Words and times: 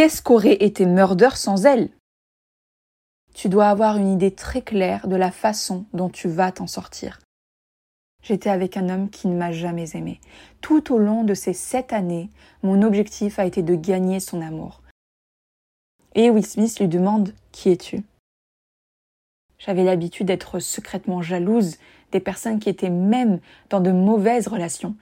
Qu'est-ce 0.00 0.22
qu'aurait 0.22 0.54
été 0.64 0.86
Murder 0.86 1.28
sans 1.34 1.66
elle? 1.66 1.90
Tu 3.34 3.50
dois 3.50 3.68
avoir 3.68 3.98
une 3.98 4.10
idée 4.10 4.34
très 4.34 4.62
claire 4.62 5.06
de 5.06 5.14
la 5.14 5.30
façon 5.30 5.84
dont 5.92 6.08
tu 6.08 6.26
vas 6.26 6.52
t'en 6.52 6.66
sortir. 6.66 7.20
J'étais 8.22 8.48
avec 8.48 8.78
un 8.78 8.88
homme 8.88 9.10
qui 9.10 9.28
ne 9.28 9.36
m'a 9.36 9.52
jamais 9.52 9.90
aimé. 9.94 10.18
Tout 10.62 10.94
au 10.94 10.96
long 10.96 11.22
de 11.22 11.34
ces 11.34 11.52
sept 11.52 11.92
années, 11.92 12.30
mon 12.62 12.80
objectif 12.80 13.38
a 13.38 13.44
été 13.44 13.62
de 13.62 13.74
gagner 13.74 14.20
son 14.20 14.40
amour. 14.40 14.80
Et 16.14 16.30
Will 16.30 16.46
Smith 16.46 16.80
lui 16.80 16.88
demande 16.88 17.34
Qui 17.52 17.68
es-tu? 17.68 18.02
J'avais 19.58 19.84
l'habitude 19.84 20.28
d'être 20.28 20.60
secrètement 20.60 21.20
jalouse 21.20 21.76
des 22.10 22.20
personnes 22.20 22.58
qui 22.58 22.70
étaient 22.70 22.88
même 22.88 23.38
dans 23.68 23.80
de 23.80 23.92
mauvaises 23.92 24.48
relations. 24.48 24.96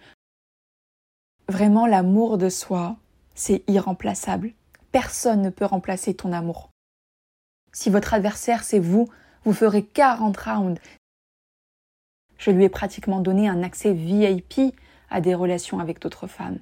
Vraiment, 1.46 1.86
l'amour 1.86 2.36
de 2.36 2.48
soi, 2.48 2.96
c'est 3.36 3.62
irremplaçable. 3.68 4.54
Personne 5.00 5.42
ne 5.42 5.50
peut 5.50 5.64
remplacer 5.64 6.12
ton 6.12 6.32
amour. 6.32 6.70
Si 7.72 7.88
votre 7.88 8.14
adversaire, 8.14 8.64
c'est 8.64 8.80
vous, 8.80 9.08
vous 9.44 9.52
ferez 9.52 9.84
40 9.84 10.36
rounds. 10.36 10.80
Je 12.36 12.50
lui 12.50 12.64
ai 12.64 12.68
pratiquement 12.68 13.20
donné 13.20 13.48
un 13.48 13.62
accès 13.62 13.92
VIP 13.92 14.74
à 15.08 15.20
des 15.20 15.36
relations 15.36 15.78
avec 15.78 16.00
d'autres 16.00 16.26
femmes. 16.26 16.58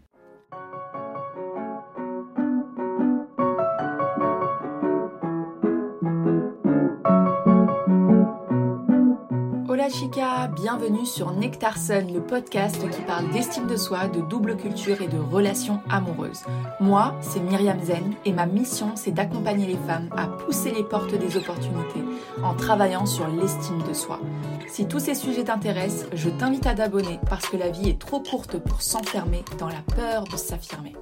Hola 9.79 9.91
chica, 9.91 10.47
bienvenue 10.47 11.05
sur 11.05 11.33
Nectar 11.33 11.77
Sun, 11.77 12.11
le 12.11 12.23
podcast 12.23 12.81
qui 12.89 13.03
parle 13.03 13.31
d'estime 13.31 13.67
de 13.67 13.77
soi, 13.77 14.09
de 14.09 14.23
double 14.23 14.57
culture 14.57 15.03
et 15.03 15.07
de 15.07 15.19
relations 15.19 15.83
amoureuses. 15.91 16.45
Moi, 16.81 17.15
c'est 17.21 17.41
Myriam 17.41 17.79
Zen 17.83 18.15
et 18.25 18.33
ma 18.33 18.47
mission, 18.47 18.93
c'est 18.95 19.11
d'accompagner 19.11 19.67
les 19.67 19.77
femmes 19.77 20.09
à 20.17 20.29
pousser 20.29 20.71
les 20.71 20.83
portes 20.83 21.15
des 21.15 21.37
opportunités 21.37 22.03
en 22.43 22.55
travaillant 22.55 23.05
sur 23.05 23.29
l'estime 23.29 23.83
de 23.87 23.93
soi. 23.93 24.19
Si 24.67 24.89
tous 24.89 24.99
ces 24.99 25.15
sujets 25.15 25.45
t'intéressent, 25.45 26.09
je 26.15 26.31
t'invite 26.31 26.67
à 26.67 26.75
t'abonner 26.75 27.21
parce 27.29 27.47
que 27.47 27.59
la 27.59 27.69
vie 27.69 27.91
est 27.91 28.01
trop 28.01 28.21
courte 28.21 28.57
pour 28.57 28.81
s'enfermer 28.81 29.45
dans 29.59 29.69
la 29.69 29.83
peur 29.95 30.25
de 30.25 30.39
s'affirmer. 30.39 30.95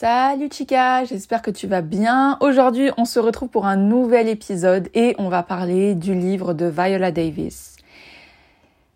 Salut 0.00 0.48
Chica, 0.52 1.04
j'espère 1.04 1.42
que 1.42 1.50
tu 1.50 1.66
vas 1.66 1.80
bien. 1.80 2.38
Aujourd'hui, 2.40 2.92
on 2.98 3.04
se 3.04 3.18
retrouve 3.18 3.48
pour 3.48 3.66
un 3.66 3.74
nouvel 3.74 4.28
épisode 4.28 4.88
et 4.94 5.16
on 5.18 5.28
va 5.28 5.42
parler 5.42 5.96
du 5.96 6.14
livre 6.14 6.54
de 6.54 6.66
Viola 6.66 7.10
Davis, 7.10 7.74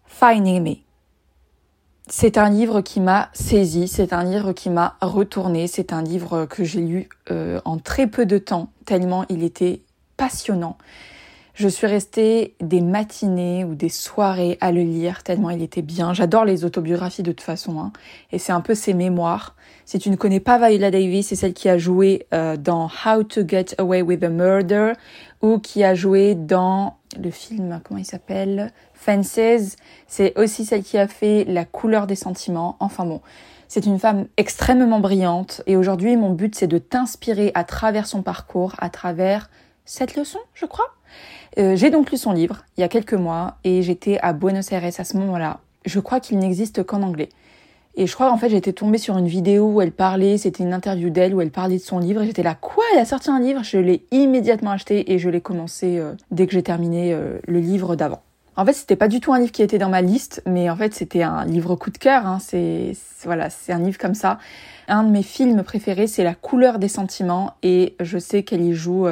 Finding 0.07 0.63
Me. 0.63 0.77
C'est 2.07 2.39
un 2.39 2.49
livre 2.49 2.83
qui 2.83 3.01
m'a 3.01 3.31
saisi, 3.33 3.89
c'est 3.89 4.13
un 4.13 4.23
livre 4.23 4.53
qui 4.53 4.71
m'a 4.71 4.97
retourné, 5.01 5.67
c'est 5.67 5.93
un 5.93 6.03
livre 6.03 6.45
que 6.45 6.63
j'ai 6.63 6.83
lu 6.83 7.09
euh, 7.33 7.61
en 7.65 7.79
très 7.79 8.07
peu 8.07 8.25
de 8.25 8.39
temps, 8.39 8.69
tellement 8.85 9.25
il 9.29 9.43
était 9.43 9.81
passionnant. 10.17 10.79
Je 11.55 11.69
suis 11.69 11.87
restée 11.87 12.55
des 12.61 12.81
matinées 12.81 13.65
ou 13.65 13.75
des 13.75 13.91
soirées 13.91 14.57
à 14.63 14.73
le 14.73 14.81
lire 14.81 15.23
tellement 15.23 15.51
il 15.51 15.63
était 15.63 15.83
bien. 15.83 16.15
J'adore 16.15 16.47
les 16.47 16.65
autobiographies 16.65 17.23
de 17.23 17.33
toute 17.33 17.43
façon, 17.43 17.79
hein. 17.79 17.93
et 18.31 18.39
c'est 18.39 18.53
un 18.53 18.63
peu 18.63 18.75
ses 18.75 18.95
mémoires. 18.95 19.55
Si 19.85 19.99
tu 19.99 20.09
ne 20.09 20.17
connais 20.17 20.41
pas 20.41 20.57
Viola 20.57 20.91
Davis, 20.91 21.29
c'est 21.29 21.37
celle 21.37 21.53
qui 21.53 21.69
a 21.69 21.77
joué 21.77 22.27
euh, 22.33 22.57
dans 22.57 22.89
How 23.05 23.25
to 23.25 23.47
Get 23.47 23.75
Away 23.79 24.01
with 24.01 24.23
a 24.23 24.31
Murder 24.31 24.95
ou 25.43 25.59
qui 25.59 25.85
a 25.85 25.95
joué 25.95 26.35
dans 26.35 26.97
le 27.21 27.31
film, 27.31 27.83
comment 27.85 27.99
il 27.99 28.07
s'appelle 28.07 28.73
Fences. 28.95 29.77
C'est 30.07 30.39
aussi 30.39 30.65
celle 30.65 30.83
qui 30.83 30.97
a 30.97 31.07
fait 31.07 31.45
La 31.45 31.67
couleur 31.67 32.07
des 32.07 32.17
sentiments. 32.17 32.77
Enfin 32.81 33.05
bon, 33.05 33.21
c'est 33.69 33.85
une 33.85 33.99
femme 33.99 34.27
extrêmement 34.39 35.01
brillante 35.01 35.61
et 35.67 35.77
aujourd'hui 35.77 36.17
mon 36.17 36.33
but 36.33 36.55
c'est 36.55 36.67
de 36.67 36.79
t'inspirer 36.79 37.51
à 37.55 37.65
travers 37.65 38.07
son 38.07 38.23
parcours, 38.23 38.75
à 38.79 38.89
travers 38.89 39.51
cette 39.85 40.17
leçon, 40.17 40.39
je 40.55 40.65
crois. 40.65 40.95
Euh, 41.59 41.77
j'ai 41.77 41.91
donc 41.91 42.11
lu 42.11 42.17
son 42.17 42.33
livre 42.33 42.65
il 42.77 42.81
y 42.81 42.85
a 42.85 42.89
quelques 42.89 43.15
mois 43.15 43.57
et 43.65 43.83
j'étais 43.83 44.19
à 44.21 44.33
Buenos 44.33 44.73
Aires 44.73 44.85
à 44.85 45.05
ce 45.05 45.17
moment-là. 45.19 45.61
Je 45.85 46.01
crois 46.01 46.21
qu'il 46.21 46.39
n'existe 46.39 46.83
qu'en 46.83 47.03
anglais. 47.03 47.29
Et 47.95 48.07
je 48.07 48.15
crois 48.15 48.33
en 48.33 48.39
fait 48.39 48.49
j'étais 48.49 48.73
tombée 48.73 48.97
sur 48.97 49.19
une 49.19 49.27
vidéo 49.27 49.67
où 49.67 49.83
elle 49.83 49.93
parlait, 49.93 50.39
c'était 50.39 50.65
une 50.65 50.73
interview 50.73 51.11
d'elle 51.11 51.35
où 51.35 51.43
elle 51.43 51.51
parlait 51.51 51.77
de 51.77 51.83
son 51.83 51.99
livre 51.99 52.23
et 52.23 52.27
j'étais 52.27 52.43
là 52.43 52.55
quoi 52.55 52.85
elle 52.95 53.01
a 53.01 53.05
sorti 53.05 53.31
un 53.31 53.39
livre? 53.39 53.63
Je 53.65 53.77
l'ai 53.77 54.07
immédiatement 54.11 54.71
acheté 54.71 55.13
et 55.13 55.19
je 55.19 55.29
l'ai 55.29 55.43
commencé 55.43 55.99
euh, 55.99 56.15
dès 56.31 56.47
que 56.47 56.53
j'ai 56.53 56.63
terminé 56.63 57.13
euh, 57.13 57.39
le 57.47 57.59
livre 57.59 57.97
d'avant. 57.97 58.23
En 58.57 58.65
fait 58.65 58.73
c'était 58.73 58.97
pas 58.97 59.09
du 59.09 59.21
tout 59.21 59.35
un 59.35 59.39
livre 59.39 59.53
qui 59.53 59.63
était 59.63 59.79
dans 59.79 59.91
ma 59.91 60.01
liste 60.01 60.43
mais 60.47 60.71
en 60.71 60.77
fait 60.77 60.95
c'était 60.95 61.23
un 61.23 61.45
livre 61.45 61.75
coup 61.77 61.91
de 61.91 61.99
cœur. 61.99 62.27
Hein. 62.27 62.39
c'est 62.41 62.93
voilà 63.25 63.51
c'est 63.51 63.75
un 63.75 63.81
livre 63.81 63.99
comme 63.99 64.15
ça. 64.15 64.39
Un 64.89 65.05
de 65.05 65.11
mes 65.11 65.23
films 65.23 65.63
préférés 65.63 66.07
c'est 66.07 66.25
La 66.25 66.35
couleur 66.35 66.79
des 66.79 66.89
sentiments 66.89 67.53
et 67.63 67.95
je 68.01 68.17
sais 68.17 68.43
qu'elle 68.43 68.63
y 68.63 68.73
joue 68.73 69.07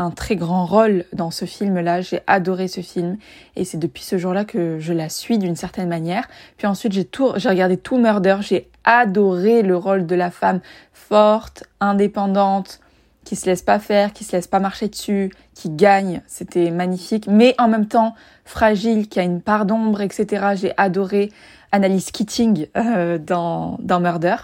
un 0.00 0.10
très 0.10 0.34
grand 0.34 0.64
rôle 0.64 1.04
dans 1.12 1.30
ce 1.30 1.44
film-là. 1.44 2.00
J'ai 2.00 2.20
adoré 2.26 2.68
ce 2.68 2.80
film 2.80 3.18
et 3.54 3.66
c'est 3.66 3.76
depuis 3.76 4.02
ce 4.02 4.16
jour-là 4.16 4.46
que 4.46 4.78
je 4.78 4.94
la 4.94 5.10
suis 5.10 5.36
d'une 5.36 5.56
certaine 5.56 5.88
manière. 5.88 6.26
Puis 6.56 6.66
ensuite, 6.66 6.92
j'ai 6.92 7.04
tout, 7.04 7.32
j'ai 7.36 7.50
regardé 7.50 7.76
tout 7.76 7.98
Murder. 7.98 8.38
J'ai 8.40 8.70
adoré 8.84 9.60
le 9.60 9.76
rôle 9.76 10.06
de 10.06 10.14
la 10.14 10.30
femme 10.30 10.60
forte, 10.94 11.64
indépendante, 11.80 12.80
qui 13.24 13.36
se 13.36 13.44
laisse 13.44 13.60
pas 13.60 13.78
faire, 13.78 14.14
qui 14.14 14.24
se 14.24 14.32
laisse 14.32 14.46
pas 14.46 14.58
marcher 14.58 14.88
dessus, 14.88 15.32
qui 15.54 15.68
gagne. 15.68 16.22
C'était 16.26 16.70
magnifique, 16.70 17.26
mais 17.28 17.54
en 17.58 17.68
même 17.68 17.86
temps 17.86 18.14
fragile, 18.46 19.06
qui 19.06 19.20
a 19.20 19.22
une 19.22 19.42
part 19.42 19.66
d'ombre, 19.66 20.00
etc. 20.00 20.54
J'ai 20.54 20.72
adoré 20.78 21.30
Annalise 21.72 22.10
Keating 22.10 22.68
euh, 22.74 23.18
dans, 23.18 23.76
dans 23.80 24.00
Murder. 24.00 24.36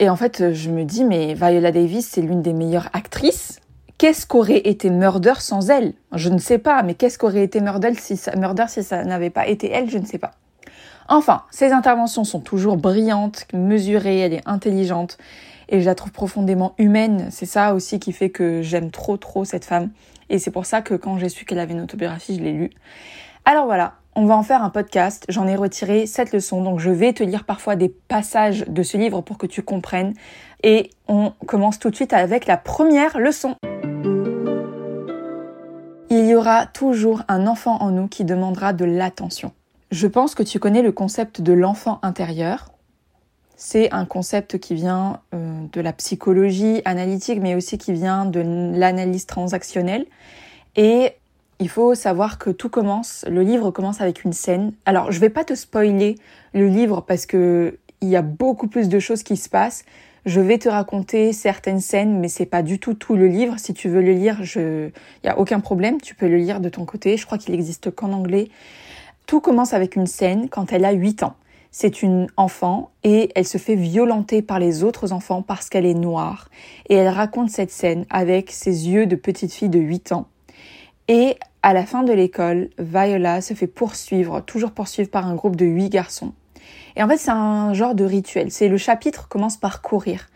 Et 0.00 0.10
en 0.10 0.16
fait, 0.16 0.52
je 0.52 0.70
me 0.70 0.82
dis, 0.82 1.04
mais 1.04 1.34
Viola 1.34 1.70
Davis, 1.70 2.08
c'est 2.08 2.20
l'une 2.20 2.42
des 2.42 2.52
meilleures 2.52 2.88
actrices 2.94 3.60
Qu'est-ce 3.96 4.26
qu'aurait 4.26 4.62
été 4.64 4.90
Murder 4.90 5.34
sans 5.38 5.70
elle? 5.70 5.94
Je 6.12 6.28
ne 6.28 6.38
sais 6.38 6.58
pas, 6.58 6.82
mais 6.82 6.94
qu'est-ce 6.94 7.16
qu'aurait 7.16 7.44
été 7.44 7.60
Murder 7.60 7.92
si 7.96 8.16
ça, 8.16 9.04
n'avait 9.04 9.30
pas 9.30 9.46
été 9.46 9.70
elle? 9.70 9.88
Je 9.88 9.98
ne 9.98 10.04
sais 10.04 10.18
pas. 10.18 10.32
Enfin, 11.08 11.42
ses 11.50 11.70
interventions 11.70 12.24
sont 12.24 12.40
toujours 12.40 12.76
brillantes, 12.76 13.46
mesurées, 13.52 14.20
elle 14.20 14.32
est 14.32 14.42
intelligente 14.46 15.18
et 15.68 15.80
je 15.80 15.86
la 15.86 15.94
trouve 15.94 16.12
profondément 16.12 16.74
humaine. 16.78 17.28
C'est 17.30 17.46
ça 17.46 17.74
aussi 17.74 18.00
qui 18.00 18.12
fait 18.12 18.30
que 18.30 18.62
j'aime 18.62 18.90
trop 18.90 19.16
trop 19.16 19.44
cette 19.44 19.64
femme 19.64 19.90
et 20.28 20.38
c'est 20.38 20.50
pour 20.50 20.66
ça 20.66 20.82
que 20.82 20.94
quand 20.94 21.18
j'ai 21.18 21.28
su 21.28 21.44
qu'elle 21.44 21.58
avait 21.58 21.74
une 21.74 21.82
autobiographie, 21.82 22.36
je 22.36 22.42
l'ai 22.42 22.52
lue. 22.52 22.70
Alors 23.44 23.66
voilà, 23.66 23.94
on 24.16 24.26
va 24.26 24.36
en 24.36 24.42
faire 24.42 24.62
un 24.62 24.70
podcast. 24.70 25.24
J'en 25.28 25.46
ai 25.46 25.56
retiré 25.56 26.06
cette 26.06 26.32
leçon, 26.32 26.62
donc 26.62 26.80
je 26.80 26.90
vais 26.90 27.12
te 27.12 27.22
lire 27.22 27.44
parfois 27.44 27.76
des 27.76 27.90
passages 27.90 28.64
de 28.66 28.82
ce 28.82 28.96
livre 28.96 29.20
pour 29.20 29.38
que 29.38 29.46
tu 29.46 29.62
comprennes. 29.62 30.14
Et 30.62 30.90
on 31.08 31.32
commence 31.46 31.78
tout 31.78 31.90
de 31.90 31.96
suite 31.96 32.14
avec 32.14 32.46
la 32.46 32.56
première 32.56 33.18
leçon. 33.18 33.56
Toujours 36.72 37.22
un 37.28 37.46
enfant 37.46 37.80
en 37.80 37.90
nous 37.90 38.08
qui 38.08 38.24
demandera 38.24 38.72
de 38.72 38.84
l'attention. 38.84 39.52
Je 39.90 40.06
pense 40.06 40.34
que 40.34 40.42
tu 40.42 40.58
connais 40.58 40.82
le 40.82 40.92
concept 40.92 41.40
de 41.40 41.52
l'enfant 41.52 42.00
intérieur. 42.02 42.70
C'est 43.56 43.92
un 43.92 44.04
concept 44.04 44.58
qui 44.58 44.74
vient 44.74 45.20
euh, 45.32 45.64
de 45.72 45.80
la 45.80 45.92
psychologie 45.92 46.82
analytique, 46.84 47.40
mais 47.40 47.54
aussi 47.54 47.78
qui 47.78 47.92
vient 47.92 48.26
de 48.26 48.40
l'analyse 48.76 49.26
transactionnelle. 49.26 50.06
Et 50.76 51.12
il 51.60 51.68
faut 51.68 51.94
savoir 51.94 52.38
que 52.38 52.50
tout 52.50 52.68
commence, 52.68 53.24
le 53.28 53.42
livre 53.42 53.70
commence 53.70 54.00
avec 54.00 54.24
une 54.24 54.32
scène. 54.32 54.72
Alors, 54.84 55.12
je 55.12 55.20
vais 55.20 55.30
pas 55.30 55.44
te 55.44 55.54
spoiler 55.54 56.16
le 56.52 56.66
livre 56.66 57.00
parce 57.00 57.26
que 57.26 57.78
il 58.00 58.08
y 58.08 58.16
a 58.16 58.22
beaucoup 58.22 58.66
plus 58.66 58.88
de 58.88 58.98
choses 58.98 59.22
qui 59.22 59.36
se 59.36 59.48
passent. 59.48 59.84
Je 60.26 60.40
vais 60.40 60.56
te 60.56 60.70
raconter 60.70 61.34
certaines 61.34 61.80
scènes, 61.80 62.18
mais 62.18 62.28
c'est 62.28 62.46
pas 62.46 62.62
du 62.62 62.78
tout 62.78 62.94
tout 62.94 63.14
le 63.14 63.26
livre. 63.26 63.58
Si 63.58 63.74
tu 63.74 63.90
veux 63.90 64.00
le 64.00 64.12
lire, 64.12 64.38
je, 64.42 64.88
y 65.22 65.28
a 65.28 65.38
aucun 65.38 65.60
problème. 65.60 66.00
Tu 66.00 66.14
peux 66.14 66.28
le 66.28 66.38
lire 66.38 66.60
de 66.60 66.70
ton 66.70 66.86
côté. 66.86 67.18
Je 67.18 67.26
crois 67.26 67.36
qu'il 67.36 67.52
existe 67.52 67.90
qu'en 67.90 68.12
anglais. 68.12 68.48
Tout 69.26 69.40
commence 69.40 69.74
avec 69.74 69.96
une 69.96 70.06
scène 70.06 70.48
quand 70.48 70.72
elle 70.72 70.86
a 70.86 70.92
8 70.92 71.24
ans. 71.24 71.34
C'est 71.70 72.02
une 72.02 72.28
enfant 72.36 72.90
et 73.02 73.30
elle 73.34 73.46
se 73.46 73.58
fait 73.58 73.74
violenter 73.74 74.40
par 74.40 74.58
les 74.58 74.82
autres 74.82 75.12
enfants 75.12 75.42
parce 75.42 75.68
qu'elle 75.68 75.84
est 75.84 75.92
noire. 75.92 76.48
Et 76.88 76.94
elle 76.94 77.08
raconte 77.08 77.50
cette 77.50 77.70
scène 77.70 78.06
avec 78.08 78.50
ses 78.50 78.88
yeux 78.88 79.06
de 79.06 79.16
petite 79.16 79.52
fille 79.52 79.68
de 79.68 79.80
8 79.80 80.12
ans. 80.12 80.28
Et 81.08 81.36
à 81.62 81.74
la 81.74 81.84
fin 81.84 82.02
de 82.02 82.12
l'école, 82.12 82.70
Viola 82.78 83.42
se 83.42 83.52
fait 83.52 83.66
poursuivre, 83.66 84.40
toujours 84.40 84.70
poursuivre 84.70 85.10
par 85.10 85.26
un 85.26 85.34
groupe 85.34 85.56
de 85.56 85.66
8 85.66 85.90
garçons. 85.90 86.32
Et 86.96 87.02
en 87.02 87.08
fait, 87.08 87.16
c'est 87.16 87.30
un 87.30 87.72
genre 87.74 87.94
de 87.94 88.04
rituel. 88.04 88.50
C'est 88.50 88.68
le 88.68 88.76
chapitre 88.76 89.28
commence 89.28 89.56
par 89.56 89.82
courir. 89.82 90.28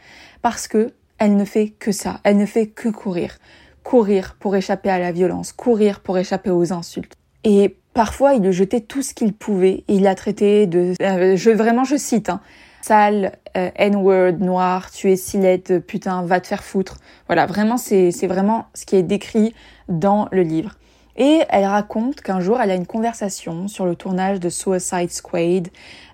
Parce 0.42 0.68
que 0.68 0.92
elle 1.18 1.36
ne 1.36 1.44
fait 1.44 1.70
que 1.70 1.92
ça. 1.92 2.20
Elle 2.24 2.36
ne 2.36 2.46
fait 2.46 2.66
que 2.66 2.88
courir. 2.88 3.38
Courir 3.82 4.36
pour 4.38 4.54
échapper 4.56 4.90
à 4.90 4.98
la 4.98 5.12
violence. 5.12 5.52
Courir 5.52 6.00
pour 6.00 6.18
échapper 6.18 6.50
aux 6.50 6.72
insultes. 6.72 7.14
Et 7.44 7.76
parfois, 7.94 8.34
il 8.34 8.42
lui 8.42 8.52
jetait 8.52 8.80
tout 8.80 9.02
ce 9.02 9.14
qu'il 9.14 9.32
pouvait. 9.32 9.84
Il 9.88 10.02
l'a 10.02 10.14
traité 10.14 10.66
de, 10.66 10.94
euh, 11.00 11.36
je, 11.36 11.50
vraiment, 11.50 11.84
je 11.84 11.96
cite, 11.96 12.28
hein, 12.28 12.40
sale, 12.82 13.32
euh, 13.56 13.70
N-word, 13.76 14.38
noir, 14.40 14.90
tu 14.90 15.10
es 15.10 15.16
silette, 15.16 15.78
putain, 15.86 16.22
va 16.22 16.40
te 16.40 16.46
faire 16.46 16.62
foutre. 16.62 16.98
Voilà, 17.26 17.46
vraiment, 17.46 17.76
c'est, 17.76 18.10
c'est 18.10 18.26
vraiment 18.26 18.66
ce 18.74 18.86
qui 18.86 18.96
est 18.96 19.02
décrit 19.02 19.54
dans 19.88 20.28
le 20.32 20.42
livre. 20.42 20.76
Et 21.18 21.42
elle 21.48 21.64
raconte 21.64 22.20
qu'un 22.20 22.40
jour, 22.40 22.60
elle 22.60 22.70
a 22.70 22.76
une 22.76 22.86
conversation 22.86 23.66
sur 23.66 23.84
le 23.84 23.96
tournage 23.96 24.38
de 24.38 24.48
Suicide 24.48 25.10
Squad 25.10 25.68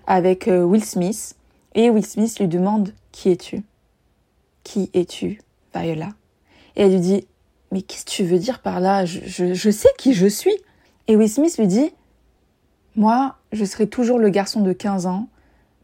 avec 0.07 0.47
euh, 0.47 0.63
Will 0.63 0.83
Smith. 0.83 1.35
Et 1.75 1.91
Will 1.91 2.05
Smith 2.05 2.39
lui 2.39 2.47
demande 2.47 2.91
Qui 3.11 3.29
es-tu? 3.29 3.63
Qui 4.63 4.89
es-tu 4.95 5.39
Viola? 5.75 6.09
Et 6.75 6.81
elle 6.81 6.91
lui 6.91 6.99
dit 6.99 7.27
Mais 7.71 7.83
qu'est-ce 7.83 8.05
que 8.05 8.09
tu 8.09 8.23
veux 8.23 8.39
dire 8.39 8.63
par 8.63 8.79
là? 8.79 9.05
Je, 9.05 9.53
je 9.53 9.69
sais 9.69 9.89
qui 9.99 10.15
je 10.15 10.25
suis. 10.25 10.55
Et 11.07 11.15
Will 11.15 11.29
Smith 11.29 11.55
lui 11.59 11.67
dit 11.67 11.91
Moi, 12.95 13.35
je 13.51 13.63
serai 13.63 13.87
toujours 13.87 14.17
le 14.17 14.29
garçon 14.29 14.61
de 14.61 14.73
15 14.73 15.05
ans 15.05 15.29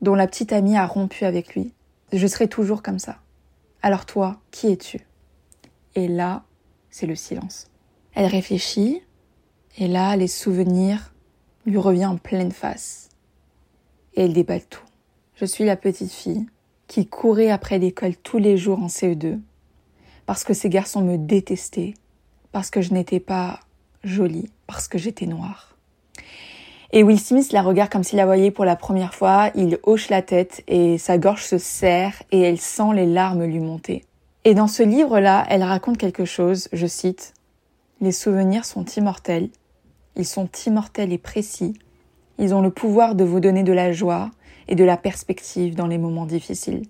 dont 0.02 0.16
la 0.16 0.26
petite 0.26 0.52
amie 0.52 0.78
a 0.78 0.88
rompu 0.88 1.26
avec 1.26 1.54
lui. 1.54 1.74
Je 2.12 2.26
serai 2.26 2.48
toujours 2.48 2.82
comme 2.82 2.98
ça. 2.98 3.18
Alors 3.84 4.08
toi, 4.08 4.40
qui 4.50 4.72
es-tu? 4.72 5.00
Et 5.94 6.08
là, 6.08 6.42
c'est 6.90 7.06
le 7.06 7.16
silence. 7.16 7.68
Elle 8.14 8.26
réfléchit, 8.26 9.04
et 9.78 9.88
là, 9.88 10.16
les 10.16 10.28
souvenirs 10.28 11.14
lui 11.66 11.78
reviennent 11.78 12.10
en 12.10 12.18
pleine 12.18 12.52
face. 12.52 13.10
Et 14.16 14.24
elle 14.24 14.34
déballe 14.34 14.66
tout. 14.70 14.84
Je 15.36 15.46
suis 15.46 15.66
la 15.66 15.76
petite 15.76 16.12
fille 16.12 16.46
qui 16.88 17.08
courait 17.08 17.50
après 17.50 17.80
l'école 17.80 18.16
tous 18.18 18.38
les 18.38 18.58
jours 18.58 18.80
en 18.80 18.88
CE2, 18.88 19.40
parce 20.26 20.44
que 20.44 20.54
ces 20.54 20.70
garçons 20.70 21.02
me 21.02 21.18
détestaient, 21.18 21.94
parce 22.52 22.70
que 22.70 22.82
je 22.82 22.94
n'étais 22.94 23.22
pas 23.22 23.62
jolie, 24.04 24.50
parce 24.68 24.88
que 24.90 24.98
j'étais 24.98 25.26
noire. 25.26 25.78
Et 26.92 27.04
Will 27.04 27.20
Smith 27.20 27.54
la 27.54 27.62
regarde 27.62 27.90
comme 27.90 28.04
s'il 28.04 28.18
la 28.18 28.26
voyait 28.26 28.52
pour 28.52 28.66
la 28.66 28.76
première 28.76 29.16
fois, 29.16 29.52
il 29.56 29.80
hoche 29.84 30.10
la 30.10 30.22
tête 30.22 30.62
et 30.68 30.98
sa 30.98 31.18
gorge 31.18 31.46
se 31.46 31.58
serre 31.58 32.22
et 32.32 32.42
elle 32.42 32.60
sent 32.60 32.94
les 32.94 33.06
larmes 33.06 33.46
lui 33.46 33.60
monter. 33.60 34.04
Et 34.44 34.54
dans 34.54 34.68
ce 34.68 34.84
livre-là, 34.84 35.46
elle 35.50 35.64
raconte 35.64 35.98
quelque 35.98 36.26
chose, 36.26 36.68
je 36.74 36.88
cite, 36.88 37.34
Les 38.02 38.12
souvenirs 38.12 38.66
sont 38.66 38.84
immortels, 38.84 39.50
ils 40.16 40.26
sont 40.26 40.50
immortels 40.66 41.14
et 41.14 41.18
précis, 41.18 41.74
ils 42.38 42.54
ont 42.54 42.62
le 42.62 42.72
pouvoir 42.72 43.16
de 43.16 43.24
vous 43.24 43.40
donner 43.40 43.64
de 43.64 43.74
la 43.74 43.92
joie 43.92 44.32
et 44.68 44.76
de 44.76 44.84
la 44.84 44.98
perspective 44.98 45.76
dans 45.76 45.88
les 45.88 45.98
moments 45.98 46.26
difficiles, 46.26 46.84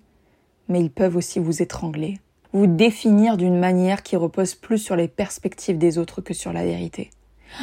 mais 0.68 0.80
ils 0.80 0.90
peuvent 0.90 1.16
aussi 1.16 1.38
vous 1.38 1.62
étrangler, 1.62 2.20
vous 2.52 2.66
définir 2.66 3.36
d'une 3.36 3.58
manière 3.58 4.02
qui 4.02 4.16
repose 4.16 4.54
plus 4.54 4.78
sur 4.78 4.96
les 4.96 5.08
perspectives 5.08 5.78
des 5.78 5.98
autres 5.98 6.20
que 6.20 6.34
sur 6.34 6.52
la 6.52 6.64
vérité. 6.64 7.10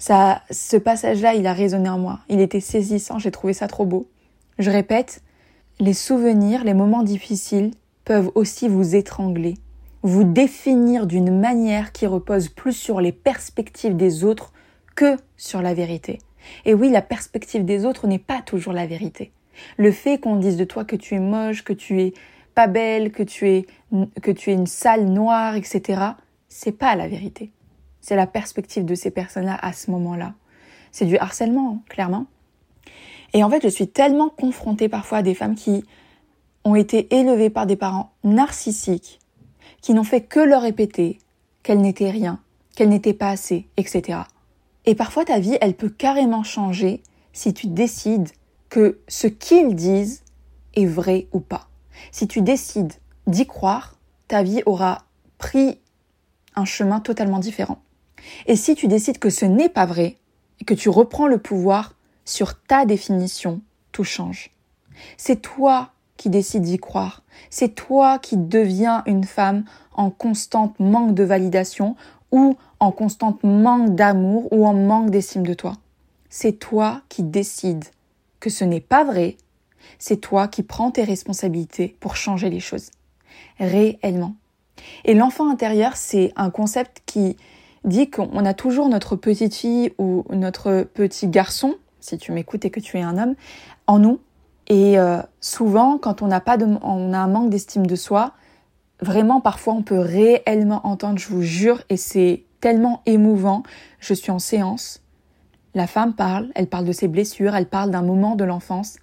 Ça, 0.00 0.42
ce 0.52 0.76
passage-là, 0.76 1.34
il 1.34 1.48
a 1.48 1.52
résonné 1.52 1.88
en 1.88 1.98
moi. 1.98 2.20
Il 2.28 2.40
était 2.40 2.60
saisissant, 2.60 3.18
j'ai 3.18 3.32
trouvé 3.32 3.52
ça 3.52 3.66
trop 3.66 3.84
beau. 3.84 4.08
Je 4.60 4.70
répète, 4.70 5.22
les 5.80 5.92
souvenirs, 5.92 6.62
les 6.62 6.72
moments 6.72 7.02
difficiles 7.02 7.72
peuvent 8.04 8.30
aussi 8.36 8.68
vous 8.68 8.94
étrangler, 8.94 9.54
vous 10.02 10.22
définir 10.22 11.08
d'une 11.08 11.40
manière 11.40 11.90
qui 11.90 12.06
repose 12.06 12.48
plus 12.48 12.74
sur 12.74 13.00
les 13.00 13.10
perspectives 13.10 13.96
des 13.96 14.22
autres 14.22 14.52
que 14.98 15.16
sur 15.36 15.62
la 15.62 15.74
vérité. 15.74 16.18
Et 16.64 16.74
oui, 16.74 16.90
la 16.90 17.02
perspective 17.02 17.64
des 17.64 17.84
autres 17.84 18.08
n'est 18.08 18.18
pas 18.18 18.42
toujours 18.42 18.72
la 18.72 18.84
vérité. 18.84 19.30
Le 19.76 19.92
fait 19.92 20.18
qu'on 20.18 20.34
dise 20.34 20.56
de 20.56 20.64
toi 20.64 20.84
que 20.84 20.96
tu 20.96 21.14
es 21.14 21.20
moche, 21.20 21.62
que 21.62 21.72
tu 21.72 22.02
es 22.02 22.14
pas 22.56 22.66
belle, 22.66 23.12
que 23.12 23.22
tu 23.22 23.48
es, 23.48 23.66
que 24.20 24.32
tu 24.32 24.50
es 24.50 24.54
une 24.54 24.66
sale 24.66 25.04
noire, 25.04 25.54
etc., 25.54 26.02
c'est 26.48 26.72
pas 26.72 26.96
la 26.96 27.06
vérité. 27.06 27.52
C'est 28.00 28.16
la 28.16 28.26
perspective 28.26 28.84
de 28.84 28.96
ces 28.96 29.12
personnes-là 29.12 29.56
à 29.62 29.72
ce 29.72 29.92
moment-là. 29.92 30.34
C'est 30.90 31.06
du 31.06 31.16
harcèlement, 31.16 31.74
hein, 31.76 31.82
clairement. 31.88 32.26
Et 33.34 33.44
en 33.44 33.50
fait, 33.50 33.62
je 33.62 33.68
suis 33.68 33.86
tellement 33.86 34.30
confrontée 34.30 34.88
parfois 34.88 35.18
à 35.18 35.22
des 35.22 35.34
femmes 35.34 35.54
qui 35.54 35.84
ont 36.64 36.74
été 36.74 37.14
élevées 37.14 37.50
par 37.50 37.66
des 37.66 37.76
parents 37.76 38.10
narcissiques, 38.24 39.20
qui 39.80 39.94
n'ont 39.94 40.02
fait 40.02 40.22
que 40.22 40.40
leur 40.40 40.62
répéter 40.62 41.20
qu'elles 41.62 41.80
n'étaient 41.80 42.10
rien, 42.10 42.40
qu'elles 42.74 42.88
n'étaient 42.88 43.12
pas 43.12 43.30
assez, 43.30 43.68
etc. 43.76 44.22
Et 44.88 44.94
parfois, 44.94 45.26
ta 45.26 45.38
vie, 45.38 45.58
elle 45.60 45.74
peut 45.74 45.90
carrément 45.90 46.42
changer 46.42 47.02
si 47.34 47.52
tu 47.52 47.66
décides 47.66 48.30
que 48.70 49.00
ce 49.06 49.26
qu'ils 49.26 49.74
disent 49.74 50.22
est 50.72 50.86
vrai 50.86 51.26
ou 51.32 51.40
pas. 51.40 51.68
Si 52.10 52.26
tu 52.26 52.40
décides 52.40 52.94
d'y 53.26 53.46
croire, 53.46 53.98
ta 54.28 54.42
vie 54.42 54.62
aura 54.64 55.04
pris 55.36 55.78
un 56.56 56.64
chemin 56.64 57.00
totalement 57.00 57.38
différent. 57.38 57.82
Et 58.46 58.56
si 58.56 58.74
tu 58.74 58.88
décides 58.88 59.18
que 59.18 59.28
ce 59.28 59.44
n'est 59.44 59.68
pas 59.68 59.84
vrai 59.84 60.16
et 60.58 60.64
que 60.64 60.72
tu 60.72 60.88
reprends 60.88 61.26
le 61.26 61.36
pouvoir 61.36 61.94
sur 62.24 62.58
ta 62.58 62.86
définition, 62.86 63.60
tout 63.92 64.04
change. 64.04 64.52
C'est 65.18 65.42
toi 65.42 65.92
qui 66.16 66.30
décides 66.30 66.62
d'y 66.62 66.78
croire. 66.78 67.24
C'est 67.50 67.74
toi 67.74 68.18
qui 68.18 68.38
deviens 68.38 69.02
une 69.04 69.24
femme 69.24 69.64
en 69.92 70.08
constante 70.08 70.80
manque 70.80 71.14
de 71.14 71.24
validation 71.24 71.94
ou 72.32 72.56
en 72.80 72.92
constante 72.92 73.42
manque 73.42 73.94
d'amour 73.94 74.52
ou 74.52 74.66
en 74.66 74.74
manque 74.74 75.10
d'estime 75.10 75.46
de 75.46 75.54
toi. 75.54 75.74
C'est 76.30 76.58
toi 76.58 77.02
qui 77.08 77.22
décides 77.22 77.84
que 78.40 78.50
ce 78.50 78.64
n'est 78.64 78.80
pas 78.80 79.04
vrai. 79.04 79.36
C'est 79.98 80.20
toi 80.20 80.48
qui 80.48 80.62
prends 80.62 80.90
tes 80.90 81.04
responsabilités 81.04 81.96
pour 82.00 82.16
changer 82.16 82.50
les 82.50 82.60
choses. 82.60 82.90
Réellement. 83.58 84.34
Et 85.04 85.14
l'enfant 85.14 85.50
intérieur, 85.50 85.96
c'est 85.96 86.32
un 86.36 86.50
concept 86.50 87.02
qui 87.06 87.36
dit 87.84 88.10
qu'on 88.10 88.44
a 88.44 88.54
toujours 88.54 88.88
notre 88.88 89.16
petite 89.16 89.54
fille 89.54 89.92
ou 89.98 90.24
notre 90.30 90.82
petit 90.82 91.28
garçon, 91.28 91.76
si 92.00 92.18
tu 92.18 92.32
m'écoutes 92.32 92.64
et 92.64 92.70
que 92.70 92.80
tu 92.80 92.98
es 92.98 93.02
un 93.02 93.18
homme, 93.18 93.34
en 93.86 93.98
nous. 93.98 94.20
Et 94.68 94.98
euh, 94.98 95.20
souvent, 95.40 95.98
quand 95.98 96.22
on 96.22 96.26
n'a 96.26 96.40
pas 96.40 96.58
on 96.82 97.12
a 97.12 97.18
un 97.18 97.28
manque 97.28 97.50
d'estime 97.50 97.86
de 97.86 97.96
soi, 97.96 98.32
vraiment 99.00 99.40
parfois 99.40 99.74
on 99.74 99.82
peut 99.82 99.98
réellement 99.98 100.86
entendre, 100.86 101.18
je 101.18 101.28
vous 101.28 101.42
jure, 101.42 101.82
et 101.88 101.96
c'est 101.96 102.44
tellement 102.60 103.02
émouvant. 103.06 103.62
Je 104.00 104.14
suis 104.14 104.30
en 104.30 104.38
séance, 104.38 105.02
la 105.74 105.86
femme 105.86 106.14
parle, 106.14 106.50
elle 106.54 106.68
parle 106.68 106.84
de 106.84 106.92
ses 106.92 107.08
blessures, 107.08 107.54
elle 107.54 107.68
parle 107.68 107.90
d'un 107.90 108.02
moment 108.02 108.36
de 108.36 108.44
l'enfance, 108.44 108.96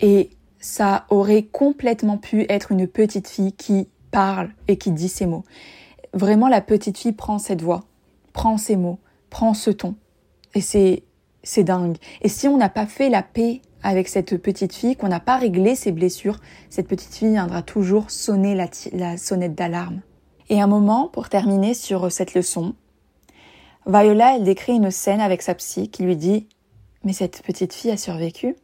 et 0.00 0.30
ça 0.60 1.06
aurait 1.10 1.44
complètement 1.44 2.18
pu 2.18 2.46
être 2.48 2.72
une 2.72 2.86
petite 2.86 3.28
fille 3.28 3.52
qui 3.52 3.88
parle 4.10 4.50
et 4.66 4.76
qui 4.76 4.90
dit 4.90 5.08
ces 5.08 5.26
mots. 5.26 5.44
Vraiment, 6.14 6.48
la 6.48 6.60
petite 6.60 6.98
fille 6.98 7.12
prend 7.12 7.38
cette 7.38 7.62
voix 7.62 7.84
prends 8.38 8.56
ces 8.56 8.76
mots, 8.76 9.00
prends 9.30 9.52
ce 9.52 9.70
ton. 9.70 9.96
Et 10.54 10.60
c'est, 10.60 11.02
c'est 11.42 11.64
dingue. 11.64 11.96
Et 12.22 12.28
si 12.28 12.46
on 12.46 12.56
n'a 12.56 12.68
pas 12.68 12.86
fait 12.86 13.08
la 13.08 13.24
paix 13.24 13.62
avec 13.82 14.06
cette 14.06 14.36
petite 14.40 14.72
fille, 14.72 14.94
qu'on 14.94 15.08
n'a 15.08 15.18
pas 15.18 15.38
réglé 15.38 15.74
ses 15.74 15.90
blessures, 15.90 16.38
cette 16.70 16.86
petite 16.86 17.12
fille 17.12 17.32
viendra 17.32 17.62
toujours 17.62 18.12
sonner 18.12 18.54
la 18.92 19.16
sonnette 19.16 19.56
d'alarme. 19.56 20.02
Et 20.50 20.60
un 20.60 20.68
moment, 20.68 21.08
pour 21.08 21.28
terminer 21.28 21.74
sur 21.74 22.12
cette 22.12 22.34
leçon, 22.34 22.76
Viola, 23.88 24.36
elle 24.36 24.44
décrit 24.44 24.74
une 24.74 24.90
scène 24.90 25.22
avec 25.22 25.40
sa 25.40 25.54
psy 25.54 25.88
qui 25.88 26.02
lui 26.02 26.14
dit 26.14 26.46
Mais 27.04 27.14
cette 27.14 27.42
petite 27.42 27.72
fille 27.72 27.90
a 27.90 27.96
survécu 27.96 28.54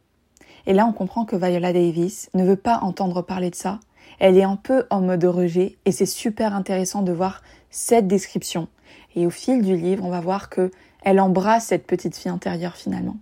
Et 0.67 0.73
là, 0.73 0.85
on 0.85 0.93
comprend 0.93 1.25
que 1.25 1.35
Viola 1.35 1.73
Davis 1.73 2.29
ne 2.35 2.45
veut 2.45 2.55
pas 2.55 2.77
entendre 2.83 3.23
parler 3.23 3.49
de 3.49 3.55
ça. 3.55 3.79
Elle 4.19 4.37
est 4.37 4.43
un 4.43 4.55
peu 4.55 4.85
en 4.91 5.01
mode 5.01 5.23
rejet 5.23 5.77
et 5.85 5.91
c'est 5.91 6.05
super 6.05 6.53
intéressant 6.53 7.01
de 7.01 7.11
voir 7.11 7.41
cette 7.71 8.07
description 8.07 8.67
et 9.15 9.25
au 9.25 9.31
fil 9.31 9.63
du 9.63 9.75
livre, 9.75 10.05
on 10.05 10.11
va 10.11 10.19
voir 10.19 10.49
que 10.49 10.69
elle 11.01 11.19
embrasse 11.19 11.65
cette 11.65 11.87
petite 11.87 12.15
fille 12.15 12.31
intérieure 12.31 12.75
finalement. 12.75 13.17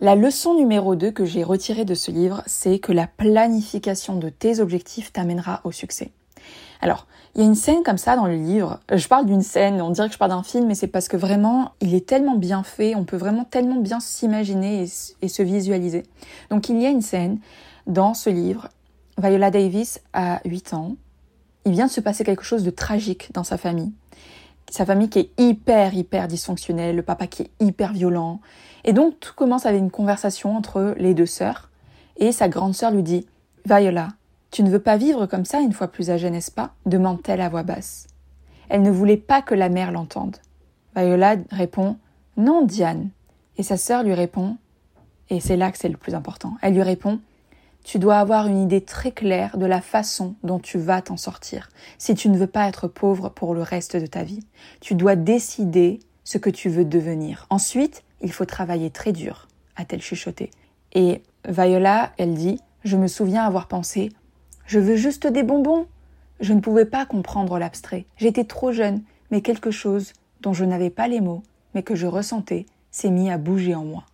La 0.00 0.14
leçon 0.14 0.54
numéro 0.54 0.94
2 0.94 1.10
que 1.10 1.24
j'ai 1.24 1.42
retirée 1.42 1.84
de 1.84 1.94
ce 1.94 2.12
livre, 2.12 2.42
c'est 2.46 2.78
que 2.78 2.92
la 2.92 3.08
planification 3.08 4.16
de 4.16 4.28
tes 4.28 4.60
objectifs 4.60 5.12
t'amènera 5.12 5.60
au 5.64 5.72
succès. 5.72 6.12
Alors, 6.80 7.06
il 7.34 7.42
y 7.42 7.44
a 7.44 7.46
une 7.46 7.54
scène 7.54 7.82
comme 7.84 7.98
ça 7.98 8.16
dans 8.16 8.26
le 8.26 8.34
livre. 8.34 8.80
Je 8.92 9.06
parle 9.06 9.26
d'une 9.26 9.42
scène, 9.42 9.80
on 9.80 9.90
dirait 9.90 10.08
que 10.08 10.14
je 10.14 10.18
parle 10.18 10.32
d'un 10.32 10.42
film, 10.42 10.66
mais 10.66 10.74
c'est 10.74 10.86
parce 10.86 11.08
que 11.08 11.16
vraiment, 11.16 11.72
il 11.80 11.94
est 11.94 12.06
tellement 12.06 12.36
bien 12.36 12.62
fait, 12.62 12.94
on 12.94 13.04
peut 13.04 13.16
vraiment 13.16 13.44
tellement 13.44 13.80
bien 13.80 14.00
s'imaginer 14.00 14.86
et, 15.22 15.28
se 15.28 15.42
visualiser. 15.42 16.04
Donc, 16.50 16.68
il 16.68 16.80
y 16.80 16.86
a 16.86 16.90
une 16.90 17.02
scène 17.02 17.38
dans 17.86 18.14
ce 18.14 18.30
livre. 18.30 18.68
Viola 19.18 19.50
Davis 19.50 20.00
a 20.12 20.40
8 20.44 20.74
ans 20.74 20.96
il 21.64 21.72
vient 21.72 21.86
de 21.86 21.90
se 21.90 22.00
passer 22.00 22.24
quelque 22.24 22.42
chose 22.42 22.64
de 22.64 22.70
tragique 22.70 23.30
dans 23.32 23.44
sa 23.44 23.58
famille. 23.58 23.92
Sa 24.70 24.86
famille 24.86 25.10
qui 25.10 25.18
est 25.18 25.30
hyper, 25.38 25.94
hyper 25.94 26.28
dysfonctionnelle, 26.28 26.96
le 26.96 27.02
papa 27.02 27.26
qui 27.26 27.42
est 27.42 27.50
hyper 27.60 27.92
violent. 27.92 28.40
Et 28.84 28.92
donc 28.92 29.18
tout 29.20 29.34
commence 29.34 29.66
avec 29.66 29.80
une 29.80 29.90
conversation 29.90 30.56
entre 30.56 30.94
les 30.96 31.12
deux 31.12 31.26
sœurs. 31.26 31.70
Et 32.16 32.32
sa 32.32 32.48
grande 32.48 32.74
sœur 32.74 32.92
lui 32.92 33.02
dit 33.02 33.26
Viola, 33.66 34.08
tu 34.50 34.62
ne 34.62 34.70
veux 34.70 34.80
pas 34.80 34.96
vivre 34.96 35.26
comme 35.26 35.44
ça 35.44 35.60
une 35.60 35.72
fois 35.72 35.88
plus 35.88 36.10
âgée, 36.10 36.30
n'est-ce 36.30 36.50
pas 36.50 36.74
demande-t-elle 36.86 37.40
à 37.40 37.48
voix 37.48 37.62
basse. 37.62 38.06
Elle 38.68 38.82
ne 38.82 38.90
voulait 38.90 39.16
pas 39.16 39.42
que 39.42 39.54
la 39.54 39.68
mère 39.68 39.92
l'entende. 39.92 40.36
Viola 40.96 41.36
répond 41.50 41.96
Non, 42.36 42.64
Diane. 42.64 43.10
Et 43.56 43.62
sa 43.62 43.76
sœur 43.76 44.02
lui 44.02 44.14
répond, 44.14 44.56
et 45.28 45.40
c'est 45.40 45.56
là 45.56 45.70
que 45.70 45.78
c'est 45.78 45.88
le 45.88 45.96
plus 45.96 46.14
important, 46.14 46.56
elle 46.62 46.74
lui 46.74 46.82
répond 46.82 47.20
tu 47.84 47.98
dois 47.98 48.18
avoir 48.18 48.46
une 48.46 48.58
idée 48.58 48.82
très 48.82 49.12
claire 49.12 49.56
de 49.56 49.66
la 49.66 49.80
façon 49.80 50.34
dont 50.42 50.58
tu 50.58 50.78
vas 50.78 51.02
t'en 51.02 51.16
sortir, 51.16 51.70
si 51.98 52.14
tu 52.14 52.28
ne 52.28 52.38
veux 52.38 52.46
pas 52.46 52.68
être 52.68 52.88
pauvre 52.88 53.28
pour 53.28 53.54
le 53.54 53.62
reste 53.62 53.96
de 53.96 54.06
ta 54.06 54.22
vie. 54.22 54.40
Tu 54.80 54.94
dois 54.94 55.16
décider 55.16 56.00
ce 56.24 56.38
que 56.38 56.50
tu 56.50 56.68
veux 56.68 56.84
devenir. 56.84 57.46
Ensuite, 57.50 58.04
il 58.20 58.32
faut 58.32 58.44
travailler 58.44 58.90
très 58.90 59.12
dur, 59.12 59.48
a-t-elle 59.76 60.02
chuchoté. 60.02 60.50
Et 60.92 61.22
Viola, 61.48 62.12
elle 62.18 62.34
dit, 62.34 62.60
je 62.84 62.96
me 62.96 63.08
souviens 63.08 63.44
avoir 63.44 63.66
pensé, 63.66 64.10
je 64.70 64.78
veux 64.78 64.94
juste 64.94 65.26
des 65.26 65.42
bonbons. 65.42 65.88
Je 66.38 66.52
ne 66.52 66.60
pouvais 66.60 66.84
pas 66.84 67.04
comprendre 67.04 67.58
l'abstrait. 67.58 68.04
J'étais 68.18 68.44
trop 68.44 68.70
jeune, 68.70 69.02
mais 69.32 69.40
quelque 69.40 69.72
chose 69.72 70.12
dont 70.42 70.52
je 70.52 70.64
n'avais 70.64 70.90
pas 70.90 71.08
les 71.08 71.20
mots, 71.20 71.42
mais 71.74 71.82
que 71.82 71.96
je 71.96 72.06
ressentais, 72.06 72.66
s'est 72.92 73.10
mis 73.10 73.32
à 73.32 73.36
bouger 73.36 73.74
en 73.74 73.84
moi. 73.84 74.04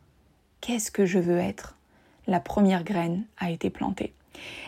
Qu'est-ce 0.63 0.91
que 0.91 1.05
je 1.05 1.19
veux 1.19 1.37
être? 1.37 1.77
La 2.27 2.41
première 2.41 2.85
graine 2.85 3.25
a 3.37 3.51
été 3.51 3.69
plantée. 3.69 4.15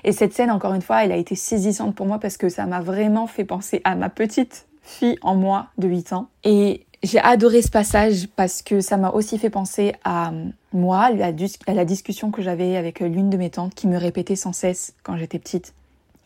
Et 0.04 0.12
cette 0.12 0.34
scène, 0.34 0.50
encore 0.50 0.74
une 0.74 0.82
fois, 0.82 1.04
elle 1.06 1.12
a 1.12 1.16
été 1.16 1.34
saisissante 1.34 1.94
pour 1.94 2.04
moi 2.04 2.18
parce 2.18 2.36
que 2.36 2.50
ça 2.50 2.66
m'a 2.66 2.82
vraiment 2.82 3.26
fait 3.26 3.46
penser 3.46 3.80
à 3.84 3.94
ma 3.94 4.10
petite 4.10 4.66
fille 4.82 5.16
en 5.22 5.36
moi 5.36 5.68
de 5.78 5.88
8 5.88 6.12
ans. 6.12 6.28
Et 6.44 6.84
j'ai 7.02 7.18
adoré 7.18 7.62
ce 7.62 7.70
passage 7.70 8.28
parce 8.36 8.60
que 8.60 8.82
ça 8.82 8.98
m'a 8.98 9.08
aussi 9.08 9.38
fait 9.38 9.48
penser 9.48 9.94
à 10.04 10.32
moi, 10.72 11.10
à 11.66 11.74
la 11.74 11.84
discussion 11.84 12.30
que 12.30 12.42
j'avais 12.42 12.76
avec 12.76 13.00
l'une 13.00 13.30
de 13.30 13.36
mes 13.36 13.50
tantes 13.50 13.74
qui 13.74 13.86
me 13.86 13.96
répétait 13.96 14.36
sans 14.36 14.52
cesse 14.52 14.94
quand 15.02 15.16
j'étais 15.16 15.38
petite. 15.38 15.74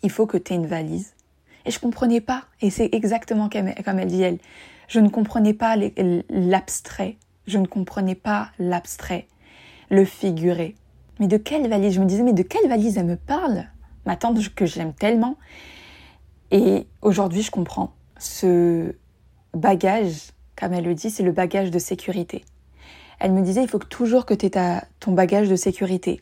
Il 0.03 0.11
faut 0.11 0.27
que 0.27 0.37
tu 0.37 0.53
aies 0.53 0.57
une 0.57 0.67
valise. 0.67 1.15
Et 1.65 1.71
je 1.71 1.79
comprenais 1.79 2.21
pas. 2.21 2.45
Et 2.61 2.71
c'est 2.71 2.89
exactement 2.93 3.49
comme 3.49 3.99
elle 3.99 4.09
dit 4.09 4.23
elle. 4.23 4.39
Je 4.89 4.99
ne 4.99 5.09
comprenais 5.09 5.55
pas 5.55 5.77
l'abstrait. 6.29 7.17
Je 7.47 7.59
ne 7.59 7.67
comprenais 7.67 8.15
pas 8.15 8.51
l'abstrait, 8.59 9.27
le 9.91 10.05
figuré. 10.05 10.75
Mais 11.21 11.29
de 11.29 11.37
quelle 11.37 11.69
valise? 11.69 11.95
Je 11.95 12.01
me 12.01 12.07
disais, 12.07 12.23
mais 12.23 12.33
de 12.33 12.43
quelle 12.43 12.69
valise 12.69 12.99
elle 12.99 13.07
me 13.07 13.17
parle? 13.17 13.67
Ma 14.07 14.17
tante 14.17 14.55
que 14.55 14.67
j'aime 14.67 14.93
tellement. 14.93 15.37
Et 16.51 16.87
aujourd'hui, 17.01 17.43
je 17.43 17.51
comprends. 17.51 17.93
Ce 18.19 18.95
bagage, 19.55 20.33
comme 20.57 20.73
elle 20.73 20.85
le 20.85 20.95
dit, 20.95 21.11
c'est 21.11 21.23
le 21.23 21.33
bagage 21.33 21.71
de 21.71 21.79
sécurité. 21.79 22.45
Elle 23.23 23.31
me 23.31 23.43
disait, 23.43 23.62
il 23.62 23.69
faut 23.69 23.79
que 23.79 23.87
toujours 23.87 24.26
que 24.26 24.35
tu 24.35 24.47
aies 24.47 24.81
ton 24.99 25.12
bagage 25.12 25.49
de 25.49 25.55
sécurité, 25.55 26.21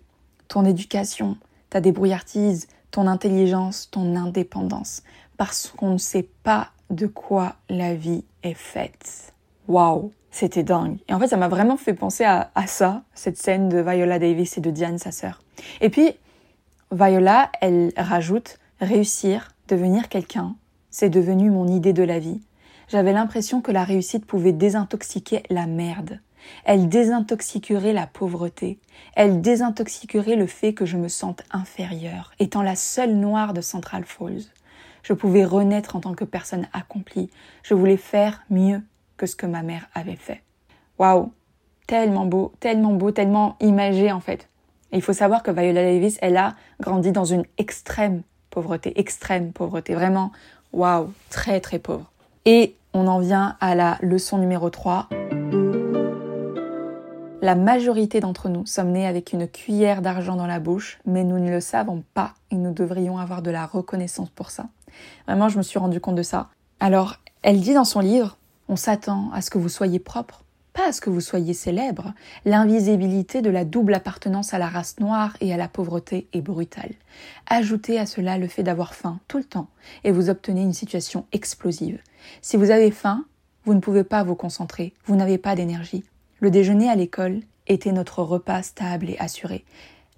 ton 0.49 0.67
éducation, 0.67 1.39
ta 1.71 1.81
débrouillartise, 1.81 2.69
ton 2.91 3.07
intelligence, 3.07 3.89
ton 3.91 4.17
indépendance, 4.17 5.03
parce 5.39 5.73
qu'on 5.75 5.93
ne 5.93 5.99
sait 5.99 6.29
pas 6.43 6.69
de 6.91 7.07
quoi 7.07 7.55
la 7.71 7.95
vie 7.95 8.23
est 8.43 8.53
faite. 8.53 9.33
Waouh, 9.67 10.13
c'était 10.31 10.63
dingue. 10.63 10.99
Et 11.09 11.15
en 11.15 11.19
fait, 11.19 11.29
ça 11.29 11.39
m'a 11.39 11.49
vraiment 11.49 11.79
fait 11.79 11.95
penser 11.95 12.25
à, 12.25 12.51
à, 12.55 12.67
ça, 12.67 13.03
cette 13.15 13.39
scène 13.39 13.71
de 13.71 13.79
Viola 13.79 14.19
Davis 14.19 14.59
et 14.59 14.61
de 14.61 14.71
Diane, 14.71 14.99
sa 14.99 15.11
sœur. 15.11 15.41
Et 15.81 15.89
puis, 15.89 16.13
Viola, 16.93 17.51
elle 17.63 17.95
rajoute 17.97 18.59
réussir, 18.79 19.53
devenir 19.69 20.11
quelqu'un, 20.11 20.55
c'est 20.91 21.09
devenu 21.09 21.49
mon 21.49 21.67
idée 21.67 21.95
de 21.95 22.03
la 22.03 22.19
vie. 22.19 22.43
J'avais 22.89 23.15
l'impression 23.15 23.63
que 23.63 23.73
la 23.73 23.85
réussite 23.85 24.27
pouvait 24.27 24.53
désintoxiquer 24.53 25.45
la 25.49 25.67
merde. 25.67 26.21
Elle 26.65 26.89
désintoxiquerait 26.89 27.93
la 27.93 28.07
pauvreté. 28.07 28.79
Elle 29.15 29.41
désintoxiquerait 29.41 30.37
le 30.37 30.47
fait 30.47 30.75
que 30.75 30.87
je 30.87 30.97
me 30.97 31.09
sente 31.09 31.43
inférieure, 31.51 32.33
étant 32.39 32.63
la 32.63 32.77
seule 32.77 33.15
noire 33.15 33.53
de 33.53 33.61
Central 33.61 34.05
Falls. 34.05 34.43
Je 35.03 35.13
pouvais 35.13 35.45
renaître 35.45 35.97
en 35.97 36.01
tant 36.01 36.15
que 36.15 36.25
personne 36.25 36.69
accomplie. 36.73 37.31
Je 37.63 37.75
voulais 37.75 37.97
faire 37.97 38.43
mieux 38.51 38.83
que 39.17 39.27
ce 39.27 39.37
que 39.37 39.47
ma 39.47 39.63
mère 39.63 39.89
avait 39.95 40.17
fait. 40.17 40.43
Waouh! 40.99 41.33
Tellement 41.87 42.27
beau, 42.27 42.53
tellement 42.61 42.93
beau, 42.93 43.11
tellement 43.11 43.57
imagé 43.61 44.13
en 44.13 44.21
fait. 44.21 44.49
Il 44.93 45.03
faut 45.03 45.13
savoir 45.13 45.43
que 45.43 45.51
Viola 45.51 45.83
Davis, 45.83 46.19
elle 46.21 46.37
a 46.37 46.55
grandi 46.81 47.13
dans 47.13 47.25
une 47.25 47.45
extrême 47.59 48.23
pauvreté, 48.51 48.99
extrême 48.99 49.53
pauvreté, 49.53 49.95
vraiment, 49.95 50.33
waouh, 50.73 51.13
très 51.31 51.61
très 51.61 51.79
pauvre. 51.79 52.11
Et 52.45 52.75
on 52.93 53.07
en 53.07 53.21
vient 53.21 53.57
à 53.61 53.75
la 53.75 53.99
leçon 54.03 54.39
numéro 54.39 54.71
3. 54.71 55.09
La 57.43 57.55
majorité 57.55 58.21
d'entre 58.21 58.51
nous 58.51 58.67
sommes 58.67 58.91
nés 58.91 59.07
avec 59.07 59.33
une 59.33 59.49
cuillère 59.49 60.03
d'argent 60.03 60.37
dans 60.37 60.47
la 60.47 60.61
bouche, 60.61 60.99
mais 61.07 61.25
nous 61.25 61.39
ne 61.39 61.51
le 61.51 61.61
savons 61.61 62.05
pas 62.13 62.35
et 62.51 62.57
nous 62.57 62.75
devrions 62.75 63.17
avoir 63.17 63.41
de 63.41 63.51
la 63.51 63.65
reconnaissance 63.65 64.29
pour 64.29 64.51
ça. 64.51 64.67
Vraiment, 65.27 65.49
je 65.49 65.57
me 65.57 65.63
suis 65.63 65.79
rendu 65.79 66.01
compte 66.01 66.17
de 66.17 66.23
ça. 66.23 66.51
Alors, 66.81 67.17
elle 67.41 67.63
dit 67.63 67.73
dans 67.73 67.87
son 67.87 68.01
livre, 68.01 68.37
on 68.69 68.77
s'attend 68.77 69.31
à 69.33 69.41
ce 69.41 69.49
que 69.49 69.57
vous 69.57 69.71
soyez 69.71 69.99
propre, 69.99 70.45
pas 70.75 70.89
à 70.89 70.93
ce 70.93 71.01
que 71.01 71.09
vous 71.09 71.23
soyez 71.23 71.55
célèbre. 71.55 72.13
L'invisibilité 72.45 73.41
de 73.41 73.49
la 73.49 73.65
double 73.65 73.95
appartenance 73.95 74.53
à 74.53 74.59
la 74.59 74.69
race 74.69 75.01
noire 75.01 75.35
et 75.41 75.55
à 75.55 75.57
la 75.57 75.67
pauvreté 75.67 76.29
est 76.35 76.43
brutale. 76.43 76.93
Ajoutez 77.47 77.99
à 77.99 78.05
cela 78.05 78.37
le 78.37 78.49
fait 78.49 78.65
d'avoir 78.65 78.95
faim 78.95 79.19
tout 79.29 79.39
le 79.39 79.45
temps 79.45 79.69
et 80.05 80.13
vous 80.13 80.29
obtenez 80.29 80.61
une 80.61 80.75
situation 80.75 81.25
explosive. 81.33 82.03
Si 82.43 82.59
vous 82.59 82.71
avez 82.71 82.91
faim, 82.91 83.25
vous 83.65 83.73
ne 83.73 83.81
pouvez 83.81 84.05
pas 84.05 84.25
vous 84.25 84.35
concentrer, 84.35 84.93
vous 85.07 85.17
n'avez 85.17 85.39
pas 85.39 85.55
d'énergie, 85.55 86.05
le 86.41 86.51
déjeuner 86.51 86.89
à 86.89 86.97
l'école 86.97 87.41
était 87.67 87.93
notre 87.93 88.23
repas 88.23 88.63
stable 88.63 89.11
et 89.11 89.19
assuré. 89.19 89.65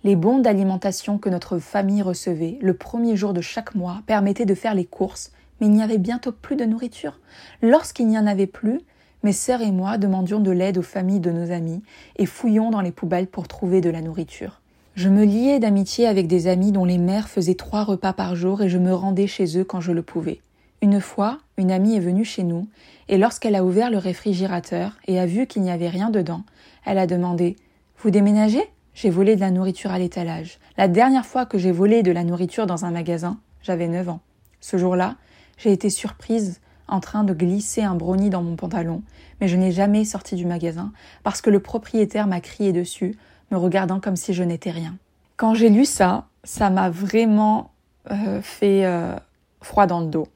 Les 0.04 0.16
bons 0.16 0.38
d'alimentation 0.38 1.18
que 1.18 1.28
notre 1.28 1.58
famille 1.58 2.02
recevait 2.02 2.58
le 2.60 2.74
premier 2.74 3.16
jour 3.16 3.32
de 3.32 3.40
chaque 3.40 3.74
mois 3.74 4.02
permettaient 4.06 4.46
de 4.46 4.54
faire 4.54 4.74
les 4.74 4.84
courses, 4.84 5.32
mais 5.60 5.66
il 5.66 5.72
n'y 5.72 5.82
avait 5.82 5.98
bientôt 5.98 6.32
plus 6.32 6.56
de 6.56 6.64
nourriture. 6.64 7.20
Lorsqu'il 7.60 8.08
n'y 8.08 8.18
en 8.18 8.26
avait 8.26 8.46
plus, 8.46 8.80
mes 9.22 9.32
sœurs 9.32 9.62
et 9.62 9.70
moi 9.70 9.98
demandions 9.98 10.40
de 10.40 10.50
l'aide 10.50 10.78
aux 10.78 10.82
familles 10.82 11.20
de 11.20 11.30
nos 11.30 11.52
amis 11.52 11.82
et 12.16 12.26
fouillions 12.26 12.70
dans 12.70 12.80
les 12.80 12.90
poubelles 12.90 13.28
pour 13.28 13.46
trouver 13.46 13.80
de 13.80 13.90
la 13.90 14.00
nourriture. 14.00 14.60
Je 14.94 15.08
me 15.08 15.24
liais 15.24 15.58
d'amitié 15.58 16.06
avec 16.06 16.26
des 16.26 16.48
amis 16.48 16.72
dont 16.72 16.84
les 16.84 16.98
mères 16.98 17.28
faisaient 17.28 17.54
trois 17.54 17.84
repas 17.84 18.12
par 18.12 18.34
jour 18.34 18.62
et 18.62 18.68
je 18.68 18.78
me 18.78 18.92
rendais 18.92 19.26
chez 19.26 19.58
eux 19.58 19.64
quand 19.64 19.80
je 19.80 19.92
le 19.92 20.02
pouvais. 20.02 20.40
Une 20.82 21.00
fois, 21.00 21.38
une 21.58 21.70
amie 21.70 21.94
est 21.94 22.00
venue 22.00 22.24
chez 22.24 22.42
nous, 22.42 22.66
et 23.08 23.16
lorsqu'elle 23.16 23.54
a 23.54 23.64
ouvert 23.64 23.88
le 23.88 23.98
réfrigérateur 23.98 24.98
et 25.06 25.20
a 25.20 25.26
vu 25.26 25.46
qu'il 25.46 25.62
n'y 25.62 25.70
avait 25.70 25.88
rien 25.88 26.10
dedans, 26.10 26.42
elle 26.84 26.98
a 26.98 27.06
demandé 27.06 27.54
Vous 27.98 28.10
déménagez? 28.10 28.64
J'ai 28.92 29.08
volé 29.08 29.36
de 29.36 29.40
la 29.40 29.52
nourriture 29.52 29.92
à 29.92 30.00
l'étalage. 30.00 30.58
La 30.76 30.88
dernière 30.88 31.24
fois 31.24 31.46
que 31.46 31.56
j'ai 31.56 31.70
volé 31.70 32.02
de 32.02 32.10
la 32.10 32.24
nourriture 32.24 32.66
dans 32.66 32.84
un 32.84 32.90
magasin, 32.90 33.38
j'avais 33.62 33.86
9 33.86 34.08
ans. 34.08 34.20
Ce 34.60 34.76
jour-là, 34.76 35.14
j'ai 35.56 35.70
été 35.70 35.88
surprise 35.88 36.60
en 36.88 36.98
train 36.98 37.22
de 37.22 37.32
glisser 37.32 37.82
un 37.82 37.94
brownie 37.94 38.28
dans 38.28 38.42
mon 38.42 38.56
pantalon, 38.56 39.02
mais 39.40 39.46
je 39.46 39.56
n'ai 39.56 39.70
jamais 39.70 40.04
sorti 40.04 40.34
du 40.34 40.46
magasin 40.46 40.92
parce 41.22 41.40
que 41.40 41.48
le 41.50 41.60
propriétaire 41.60 42.26
m'a 42.26 42.40
crié 42.40 42.72
dessus, 42.72 43.14
me 43.52 43.56
regardant 43.56 44.00
comme 44.00 44.16
si 44.16 44.34
je 44.34 44.42
n'étais 44.42 44.72
rien. 44.72 44.96
Quand 45.36 45.54
j'ai 45.54 45.68
lu 45.68 45.84
ça, 45.84 46.26
ça 46.42 46.70
m'a 46.70 46.90
vraiment 46.90 47.70
euh, 48.10 48.42
fait 48.42 48.84
euh, 48.84 49.14
froid 49.60 49.86
dans 49.86 50.00
le 50.00 50.06
dos 50.06 50.26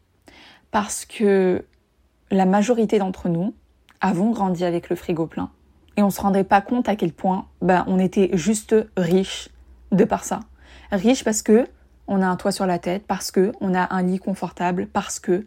parce 0.77 1.07
que 1.07 1.65
la 2.31 2.45
majorité 2.45 2.99
d'entre 2.99 3.31
nous 3.31 3.55
avons 4.03 4.31
grandi 4.33 4.63
avec 4.63 4.91
le 4.91 4.97
frigo 4.97 5.27
plein 5.27 5.49
et 5.97 6.03
on 6.03 6.11
se 6.11 6.21
rendait 6.21 6.45
pas 6.45 6.61
compte 6.61 6.87
à 6.87 6.97
quel 6.97 7.15
point 7.15 7.47
ben, 7.63 7.83
on 7.87 7.99
était 7.99 8.29
juste 8.35 8.77
riche 8.95 9.49
de 9.91 10.05
par 10.05 10.25
ça. 10.25 10.41
Riche 10.93 11.25
parce 11.25 11.41
que 11.41 11.67
on 12.09 12.21
a 12.21 12.27
un 12.27 12.37
toit 12.37 12.53
sur 12.53 12.67
la 12.67 12.79
tête, 12.79 13.07
parce 13.07 13.31
que 13.31 13.53
on 13.63 13.75
a 13.75 13.91
un 13.91 14.03
lit 14.03 14.19
confortable, 14.19 14.87
parce 14.87 15.19
que 15.19 15.47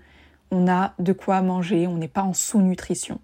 on 0.49 0.67
a 0.67 0.93
de 0.97 1.13
quoi 1.13 1.43
manger, 1.43 1.85
on 1.85 1.97
n'est 1.97 2.07
pas 2.07 2.23
en 2.23 2.33
sous-nutrition. 2.33 3.19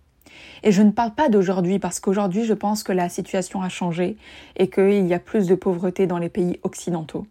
Et 0.61 0.71
je 0.71 0.83
ne 0.83 0.91
parle 0.91 1.15
pas 1.15 1.29
d'aujourd'hui 1.29 1.79
parce 1.79 1.99
qu'aujourd'hui 1.99 2.45
je 2.45 2.53
pense 2.53 2.83
que 2.83 2.91
la 2.91 3.09
situation 3.09 3.63
a 3.63 3.69
changé 3.69 4.15
et 4.57 4.69
qu'il 4.69 5.07
y 5.07 5.13
a 5.15 5.19
plus 5.19 5.47
de 5.47 5.55
pauvreté 5.55 6.05
dans 6.05 6.19
les 6.19 6.29
pays 6.29 6.59
occidentaux. 6.61 7.25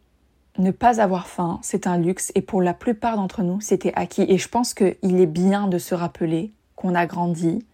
Ne 0.56 0.70
pas 0.70 1.00
avoir 1.00 1.26
faim, 1.26 1.58
c'est 1.62 1.88
un 1.88 1.98
luxe 1.98 2.30
et 2.36 2.40
pour 2.40 2.62
la 2.62 2.74
plupart 2.74 3.16
d'entre 3.16 3.42
nous, 3.42 3.60
c'était 3.60 3.92
acquis. 3.96 4.24
Et 4.28 4.38
je 4.38 4.48
pense 4.48 4.72
qu'il 4.72 5.20
est 5.20 5.26
bien 5.26 5.66
de 5.66 5.78
se 5.78 5.96
rappeler 5.96 6.52
qu'on 6.76 6.94
a 6.94 7.06
grandi 7.06 7.64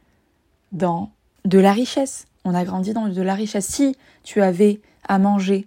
dans 0.73 1.11
de 1.45 1.59
la 1.59 1.73
richesse. 1.73 2.27
On 2.45 2.55
a 2.55 2.65
grandi 2.65 2.95
dans 2.95 3.09
de 3.09 3.23
la 3.23 3.35
richesse. 3.35 3.67
Si 3.67 3.97
tu 4.23 4.41
avais 4.41 4.81
à 5.07 5.19
manger 5.19 5.67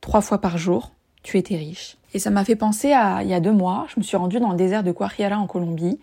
trois 0.00 0.22
fois 0.22 0.40
par 0.40 0.56
jour, 0.56 0.92
tu 1.22 1.36
étais 1.36 1.56
riche. 1.56 1.98
Et 2.14 2.18
ça 2.18 2.30
m'a 2.30 2.44
fait 2.44 2.56
penser 2.56 2.92
à 2.92 3.22
il 3.22 3.28
y 3.28 3.34
a 3.34 3.40
deux 3.40 3.52
mois, 3.52 3.86
je 3.88 4.00
me 4.00 4.02
suis 4.02 4.16
rendue 4.16 4.40
dans 4.40 4.50
le 4.50 4.56
désert 4.56 4.82
de 4.82 4.92
Guajira 4.92 5.36
en 5.36 5.46
Colombie, 5.46 6.00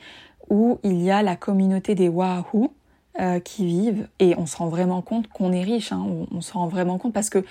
où 0.50 0.80
il 0.84 1.02
y 1.02 1.10
a 1.10 1.24
la 1.24 1.36
communauté 1.36 1.96
des 1.96 2.10
Wahoo 2.10 2.74
euh, 3.20 3.40
qui 3.40 3.66
vivent, 3.66 4.08
et 4.20 4.36
on 4.38 4.46
se 4.46 4.56
rend 4.56 4.68
vraiment 4.68 5.02
compte 5.02 5.28
qu'on 5.30 5.52
est 5.52 5.64
riche. 5.64 5.92
Hein. 5.92 6.06
on, 6.06 6.28
on 6.32 6.42
se 6.42 6.54
rend 6.54 6.68
vraiment 6.68 7.00
compte 7.00 7.14
parce 7.14 7.32
que 7.32 7.44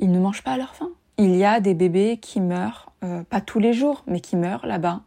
ils 0.00 0.10
ne 0.10 0.18
mangent 0.18 0.42
pas 0.42 0.52
à 0.52 0.56
leur 0.56 0.74
faim 0.74 0.90
il 1.18 1.34
y 1.34 1.44
a 1.44 1.60
des 1.60 1.74
bébés 1.74 2.18
qui 2.18 2.40
meurent, 2.40 2.92
euh, 3.04 3.24
pas 3.24 3.40
tous 3.40 3.58
les 3.58 3.72
jours, 3.72 4.04
mais 4.06 4.20
qui 4.20 4.36
meurent 4.36 4.66
là-bas. 4.66 5.00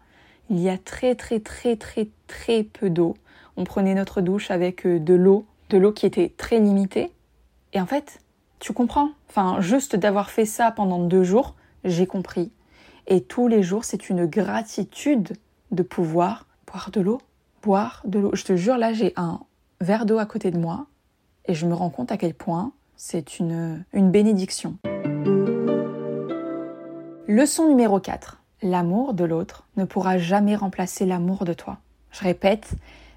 Il 0.50 0.60
y 0.60 0.70
a 0.70 0.78
très 0.78 1.16
très 1.16 1.40
très 1.40 1.78
très 1.78 2.10
très 2.28 2.64
peu 2.64 2.90
d'eau. 2.90 3.16
On 3.56 3.64
prenait 3.64 3.96
notre 3.96 4.20
douche 4.20 4.52
avec 4.52 4.86
euh, 4.86 5.00
de 5.00 5.14
l'eau, 5.14 5.46
de 5.70 5.78
l'eau 5.78 5.94
qui 5.94 6.06
était 6.06 6.34
très 6.36 6.60
limitée. 6.60 7.12
Et 7.72 7.80
en 7.80 7.86
fait, 7.86 8.20
tu 8.60 8.74
comprends. 8.74 9.12
Enfin, 9.30 9.62
juste 9.62 9.96
d'avoir 9.96 10.30
fait 10.30 10.46
ça 10.46 10.72
pendant 10.72 11.00
deux 11.00 11.24
jours, 11.24 11.56
j'ai 11.86 12.06
compris. 12.06 12.52
Et 13.08 13.22
tous 13.22 13.48
les 13.48 13.64
jours, 13.64 13.86
c'est 13.86 14.10
une 14.10 14.26
gratitude 14.26 15.34
de 15.72 15.84
pouvoir 15.84 16.46
boire 16.68 16.92
de 16.92 17.00
l'eau. 17.00 17.22
Boire 17.64 18.02
de 18.06 18.20
l'eau. 18.20 18.32
Je 18.34 18.44
te 18.44 18.56
jure, 18.58 18.78
là, 18.78 18.92
j'ai 18.92 19.14
un 19.16 19.40
verre 19.80 20.06
d'eau 20.06 20.18
à 20.18 20.26
côté 20.26 20.52
de 20.52 20.58
moi 20.58 20.88
et 21.46 21.54
je 21.54 21.66
me 21.66 21.74
rends 21.74 21.90
compte 21.90 22.12
à 22.12 22.18
quel 22.18 22.34
point 22.34 22.74
c'est 22.98 23.40
une, 23.40 23.84
une 23.94 24.12
bénédiction. 24.12 24.78
Leçon 27.28 27.68
numéro 27.70 28.00
4. 28.00 28.42
L'amour 28.64 29.14
de 29.14 29.24
l'autre 29.24 29.68
ne 29.78 29.86
pourra 29.86 30.18
jamais 30.18 30.56
remplacer 30.56 31.06
l'amour 31.06 31.46
de 31.46 31.54
toi. 31.54 31.78
Je 32.10 32.22
répète, 32.22 32.72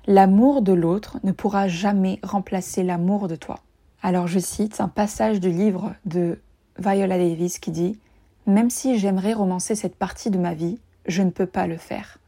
l'amour 0.07 0.61
de 0.61 0.75
l'autre 0.75 1.19
ne 1.25 1.33
pourra 1.33 1.69
jamais 1.69 2.21
remplacer 2.23 2.83
l'amour 2.83 3.29
de 3.29 3.37
toi. 3.37 3.61
Alors 4.03 4.27
je 4.27 4.39
cite 4.39 4.83
un 4.83 4.89
passage 4.89 5.41
du 5.41 5.51
livre 5.51 5.95
de 6.05 6.39
Viola 6.79 7.17
Davis 7.17 7.59
qui 7.59 7.71
dit 7.71 7.99
Même 8.47 8.69
si 8.69 8.99
j'aimerais 8.99 9.33
romancer 9.33 9.75
cette 9.75 9.97
partie 9.97 10.31
de 10.31 10.39
ma 10.39 10.53
vie, 10.53 10.79
je 11.07 11.23
ne 11.23 11.31
peux 11.31 11.47
pas 11.47 11.67
le 11.67 11.79
faire. 11.79 12.19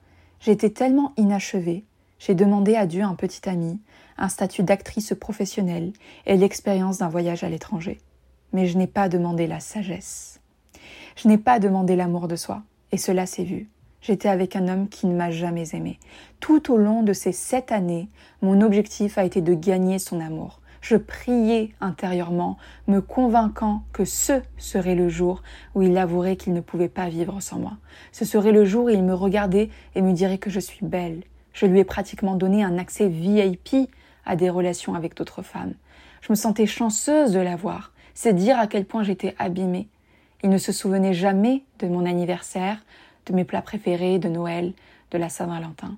J'étais 0.41 0.71
tellement 0.71 1.13
inachevée, 1.19 1.85
j'ai 2.19 2.35
demandé 2.35 2.75
à 2.75 2.87
Dieu 2.87 3.03
un 3.03 3.15
petit 3.15 3.47
ami, 3.51 3.79
un 4.17 4.31
statut 4.31 4.63
d'actrice 4.63 5.13
professionnelle 5.21 5.93
et 6.25 6.39
l'expérience 6.39 6.99
d'un 6.99 7.11
voyage 7.11 7.45
à 7.45 7.51
l'étranger. 7.51 8.01
Mais 8.55 8.67
je 8.67 8.79
n'ai 8.79 8.87
pas 8.87 9.11
demandé 9.11 9.47
la 9.47 9.61
sagesse. 9.61 10.36
Je 11.17 11.29
n'ai 11.29 11.39
pas 11.39 11.59
demandé 11.59 11.97
l'amour 11.97 12.29
de 12.29 12.37
soi, 12.37 12.63
et 12.93 12.99
cela 12.99 13.25
s'est 13.25 13.45
vu. 13.45 13.69
J'étais 14.03 14.29
avec 14.29 14.55
un 14.55 14.69
homme 14.69 14.89
qui 14.89 15.07
ne 15.07 15.17
m'a 15.17 15.31
jamais 15.31 15.75
aimé. 15.75 15.99
Tout 16.41 16.71
au 16.71 16.77
long 16.77 17.03
de 17.03 17.15
ces 17.15 17.33
sept 17.33 17.73
années, 17.73 18.09
mon 18.43 18.61
objectif 18.61 19.17
a 19.17 19.25
été 19.25 19.41
de 19.41 19.55
gagner 19.55 19.99
son 19.99 20.21
amour. 20.21 20.61
Je 20.83 20.97
priais 20.97 21.71
intérieurement, 21.81 22.59
me 22.87 23.01
convainquant 23.01 23.83
que 23.93 24.05
ce 24.05 24.43
serait 24.59 24.95
le 24.95 25.09
jour 25.09 25.43
où 25.75 25.83
il 25.83 25.97
avouerait 25.97 26.37
qu'il 26.37 26.53
ne 26.53 26.61
pouvait 26.61 26.89
pas 26.89 27.09
vivre 27.09 27.41
sans 27.41 27.59
moi. 27.59 27.79
Ce 28.13 28.25
serait 28.25 28.53
le 28.53 28.65
jour 28.65 28.85
où 28.85 28.91
il 28.91 29.03
me 29.03 29.15
regardait 29.15 29.71
et 29.95 30.03
me 30.03 30.13
dirait 30.13 30.39
que 30.39 30.51
je 30.51 30.61
suis 30.61 30.85
belle. 30.85 31.23
Je 31.55 31.67
lui 31.67 31.81
ai 31.81 31.85
pratiquement 31.85 32.37
donné 32.37 32.63
un 32.63 32.79
accès 32.79 33.09
VIP 33.09 33.91
à 34.27 34.37
des 34.37 34.51
relations 34.51 34.95
avec 34.95 35.17
d'autres 35.17 35.43
femmes. 35.43 35.75
Je 36.21 36.31
me 36.31 36.37
sentais 36.37 36.67
chanceuse 36.67 37.33
de 37.33 37.41
l'avoir. 37.41 37.93
C'est 38.15 38.35
dire 38.35 38.59
à 38.59 38.67
quel 38.67 38.85
point 38.85 39.03
j'étais 39.03 39.35
abîmée. 39.39 39.89
Il 40.43 40.51
ne 40.51 40.59
se 40.59 40.73
souvenait 40.73 41.15
jamais 41.15 41.65
de 41.79 41.89
mon 41.89 42.07
anniversaire, 42.07 42.85
de 43.27 43.33
mes 43.33 43.45
plats 43.45 43.63
préférés, 43.63 44.19
de 44.19 44.29
Noël, 44.29 44.73
de 45.11 45.19
la 45.19 45.29
Saint-Valentin. 45.29 45.97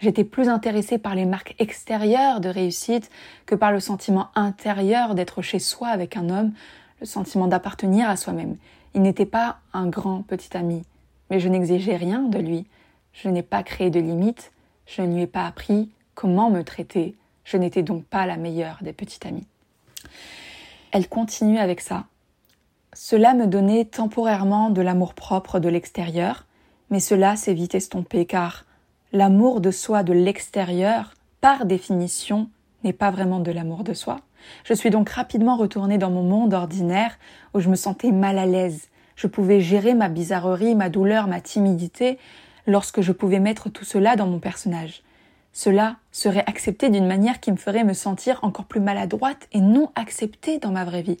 J'étais 0.00 0.24
plus 0.24 0.48
intéressée 0.48 0.98
par 0.98 1.14
les 1.14 1.24
marques 1.24 1.54
extérieures 1.58 2.40
de 2.40 2.48
réussite 2.48 3.10
que 3.46 3.54
par 3.54 3.72
le 3.72 3.80
sentiment 3.80 4.28
intérieur 4.34 5.14
d'être 5.14 5.42
chez 5.42 5.58
soi 5.58 5.88
avec 5.88 6.16
un 6.16 6.28
homme, 6.28 6.52
le 7.00 7.06
sentiment 7.06 7.48
d'appartenir 7.48 8.08
à 8.08 8.16
soi-même. 8.16 8.56
Il 8.94 9.02
n'était 9.02 9.26
pas 9.26 9.58
un 9.72 9.88
grand 9.88 10.22
petit 10.22 10.56
ami, 10.56 10.82
mais 11.30 11.40
je 11.40 11.48
n'exigeais 11.48 11.96
rien 11.96 12.22
de 12.22 12.38
lui. 12.38 12.66
Je 13.12 13.28
n'ai 13.28 13.42
pas 13.42 13.62
créé 13.62 13.90
de 13.90 13.98
limites, 13.98 14.52
je 14.86 15.02
ne 15.02 15.14
lui 15.14 15.22
ai 15.22 15.26
pas 15.26 15.46
appris 15.46 15.90
comment 16.14 16.50
me 16.50 16.62
traiter. 16.62 17.16
Je 17.44 17.56
n'étais 17.56 17.82
donc 17.82 18.04
pas 18.04 18.26
la 18.26 18.36
meilleure 18.36 18.78
des 18.82 18.92
petites 18.92 19.26
amies. 19.26 19.46
Elle 20.92 21.08
continue 21.08 21.58
avec 21.58 21.80
ça. 21.80 22.06
Cela 23.00 23.32
me 23.32 23.46
donnait 23.46 23.84
temporairement 23.84 24.70
de 24.70 24.82
l'amour 24.82 25.14
propre 25.14 25.60
de 25.60 25.68
l'extérieur, 25.68 26.46
mais 26.90 26.98
cela 26.98 27.36
s'est 27.36 27.54
vite 27.54 27.76
estompé 27.76 28.26
car 28.26 28.64
l'amour 29.12 29.60
de 29.60 29.70
soi 29.70 30.02
de 30.02 30.12
l'extérieur, 30.12 31.14
par 31.40 31.64
définition, 31.64 32.50
n'est 32.82 32.92
pas 32.92 33.12
vraiment 33.12 33.38
de 33.38 33.52
l'amour 33.52 33.84
de 33.84 33.94
soi. 33.94 34.18
Je 34.64 34.74
suis 34.74 34.90
donc 34.90 35.10
rapidement 35.10 35.56
retournée 35.56 35.96
dans 35.96 36.10
mon 36.10 36.24
monde 36.24 36.54
ordinaire 36.54 37.16
où 37.54 37.60
je 37.60 37.68
me 37.68 37.76
sentais 37.76 38.10
mal 38.10 38.36
à 38.36 38.46
l'aise. 38.46 38.88
Je 39.14 39.28
pouvais 39.28 39.60
gérer 39.60 39.94
ma 39.94 40.08
bizarrerie, 40.08 40.74
ma 40.74 40.88
douleur, 40.88 41.28
ma 41.28 41.40
timidité 41.40 42.18
lorsque 42.66 43.00
je 43.00 43.12
pouvais 43.12 43.38
mettre 43.38 43.68
tout 43.68 43.84
cela 43.84 44.16
dans 44.16 44.26
mon 44.26 44.40
personnage. 44.40 45.04
Cela 45.52 45.98
serait 46.10 46.44
accepté 46.48 46.90
d'une 46.90 47.06
manière 47.06 47.38
qui 47.38 47.52
me 47.52 47.58
ferait 47.58 47.84
me 47.84 47.94
sentir 47.94 48.40
encore 48.42 48.64
plus 48.64 48.80
maladroite 48.80 49.46
et 49.52 49.60
non 49.60 49.92
acceptée 49.94 50.58
dans 50.58 50.72
ma 50.72 50.84
vraie 50.84 51.02
vie. 51.02 51.18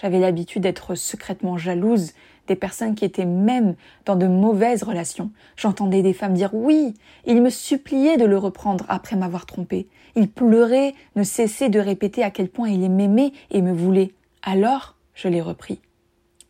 J'avais 0.00 0.20
l'habitude 0.20 0.62
d'être 0.62 0.94
secrètement 0.94 1.58
jalouse 1.58 2.12
des 2.46 2.54
personnes 2.54 2.94
qui 2.94 3.04
étaient 3.04 3.24
même 3.24 3.74
dans 4.04 4.14
de 4.14 4.28
mauvaises 4.28 4.84
relations. 4.84 5.32
J'entendais 5.56 6.02
des 6.02 6.12
femmes 6.12 6.34
dire 6.34 6.54
oui, 6.54 6.94
il 7.26 7.42
me 7.42 7.50
suppliait 7.50 8.16
de 8.16 8.24
le 8.24 8.38
reprendre 8.38 8.86
après 8.88 9.16
m'avoir 9.16 9.44
trompé. 9.44 9.88
Il 10.14 10.30
pleurait, 10.30 10.94
ne 11.16 11.24
cessait 11.24 11.68
de 11.68 11.80
répéter 11.80 12.22
à 12.22 12.30
quel 12.30 12.48
point 12.48 12.68
il 12.68 12.88
m'aimait 12.88 13.32
et 13.50 13.60
me 13.60 13.72
voulait. 13.72 14.12
Alors, 14.42 14.94
je 15.14 15.26
l'ai 15.26 15.40
repris. 15.40 15.80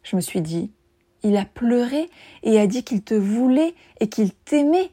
Je 0.03 0.15
me 0.15 0.21
suis 0.21 0.43
dit, 0.43 0.71
il 1.23 1.37
a 1.37 1.47
pleuré 1.47 2.11
et 2.43 2.61
a 2.61 2.67
dit 2.67 2.85
qu'il 2.85 3.03
te 3.03 3.15
voulait 3.15 3.75
et 4.01 4.11
qu'il 4.11 4.33
t'aimait. 4.35 4.91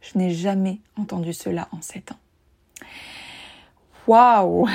Je 0.00 0.16
n'ai 0.16 0.30
jamais 0.30 0.78
entendu 0.96 1.32
cela 1.32 1.68
en 1.72 1.82
sept 1.82 2.12
ans. 2.12 2.18
Waouh 4.06 4.68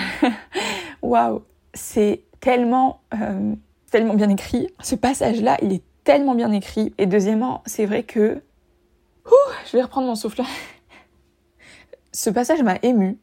Waouh 1.02 1.44
C'est 1.74 2.24
tellement, 2.40 3.02
euh, 3.14 3.54
tellement 3.92 4.14
bien 4.14 4.30
écrit. 4.30 4.70
Ce 4.82 4.96
passage-là, 4.96 5.58
il 5.62 5.74
est 5.74 5.84
tellement 6.04 6.36
bien 6.36 6.52
écrit. 6.52 6.94
Et 6.98 7.06
deuxièmement, 7.06 7.62
c'est 7.66 7.86
vrai 7.86 8.04
que... 8.04 8.42
je 9.66 9.78
vais 9.78 9.84
reprendre 9.84 10.08
mon 10.08 10.16
souffle. 10.16 10.42
Ce 12.12 12.30
passage 12.30 12.64
m'a 12.64 12.78
ému. 12.82 13.18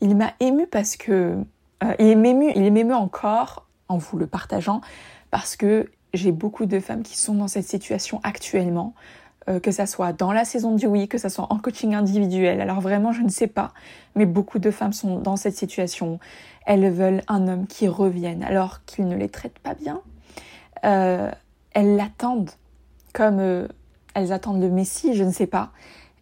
Il 0.00 0.16
m'a 0.16 0.32
ému 0.40 0.66
parce 0.66 0.96
que... 0.96 1.38
Euh, 1.84 1.94
il 2.00 2.18
m'ému, 2.18 2.50
il 2.56 2.72
m'émeut 2.72 2.94
encore 2.94 3.68
en 3.88 3.98
vous 3.98 4.18
le 4.18 4.26
partageant 4.26 4.80
parce 5.30 5.56
que 5.56 5.88
j'ai 6.14 6.32
beaucoup 6.32 6.66
de 6.66 6.80
femmes 6.80 7.02
qui 7.02 7.16
sont 7.16 7.34
dans 7.34 7.48
cette 7.48 7.66
situation 7.66 8.20
actuellement, 8.22 8.94
euh, 9.48 9.60
que 9.60 9.70
ça 9.70 9.86
soit 9.86 10.12
dans 10.12 10.32
la 10.32 10.44
saison 10.44 10.74
du 10.74 10.86
oui, 10.86 11.08
que 11.08 11.18
ça 11.18 11.28
soit 11.28 11.46
en 11.50 11.58
coaching 11.58 11.94
individuel. 11.94 12.60
Alors 12.60 12.80
vraiment, 12.80 13.12
je 13.12 13.22
ne 13.22 13.28
sais 13.28 13.46
pas, 13.46 13.72
mais 14.14 14.26
beaucoup 14.26 14.58
de 14.58 14.70
femmes 14.70 14.92
sont 14.92 15.18
dans 15.18 15.36
cette 15.36 15.56
situation. 15.56 16.18
Elles 16.68 16.92
veulent 16.92 17.22
un 17.28 17.48
homme 17.48 17.66
qui 17.66 17.88
revienne 17.88 18.42
alors 18.44 18.84
qu'il 18.84 19.08
ne 19.08 19.16
les 19.16 19.30
traite 19.30 19.58
pas 19.58 19.72
bien. 19.72 20.02
Euh, 20.84 21.30
elles 21.72 21.96
l'attendent 21.96 22.50
comme 23.14 23.38
euh, 23.40 23.66
elles 24.12 24.32
attendent 24.32 24.60
le 24.60 24.68
Messie, 24.68 25.14
je 25.14 25.24
ne 25.24 25.32
sais 25.32 25.46
pas. 25.46 25.70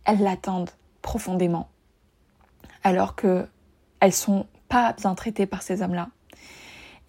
Elles 0.04 0.22
l'attendent 0.22 0.70
profondément 1.02 1.68
alors 2.85 3.16
que 3.16 3.44
elles 3.98 4.12
sont 4.12 4.46
pas 4.68 4.92
bien 4.92 5.16
traitées 5.16 5.46
par 5.46 5.62
ces 5.62 5.82
hommes-là. 5.82 6.11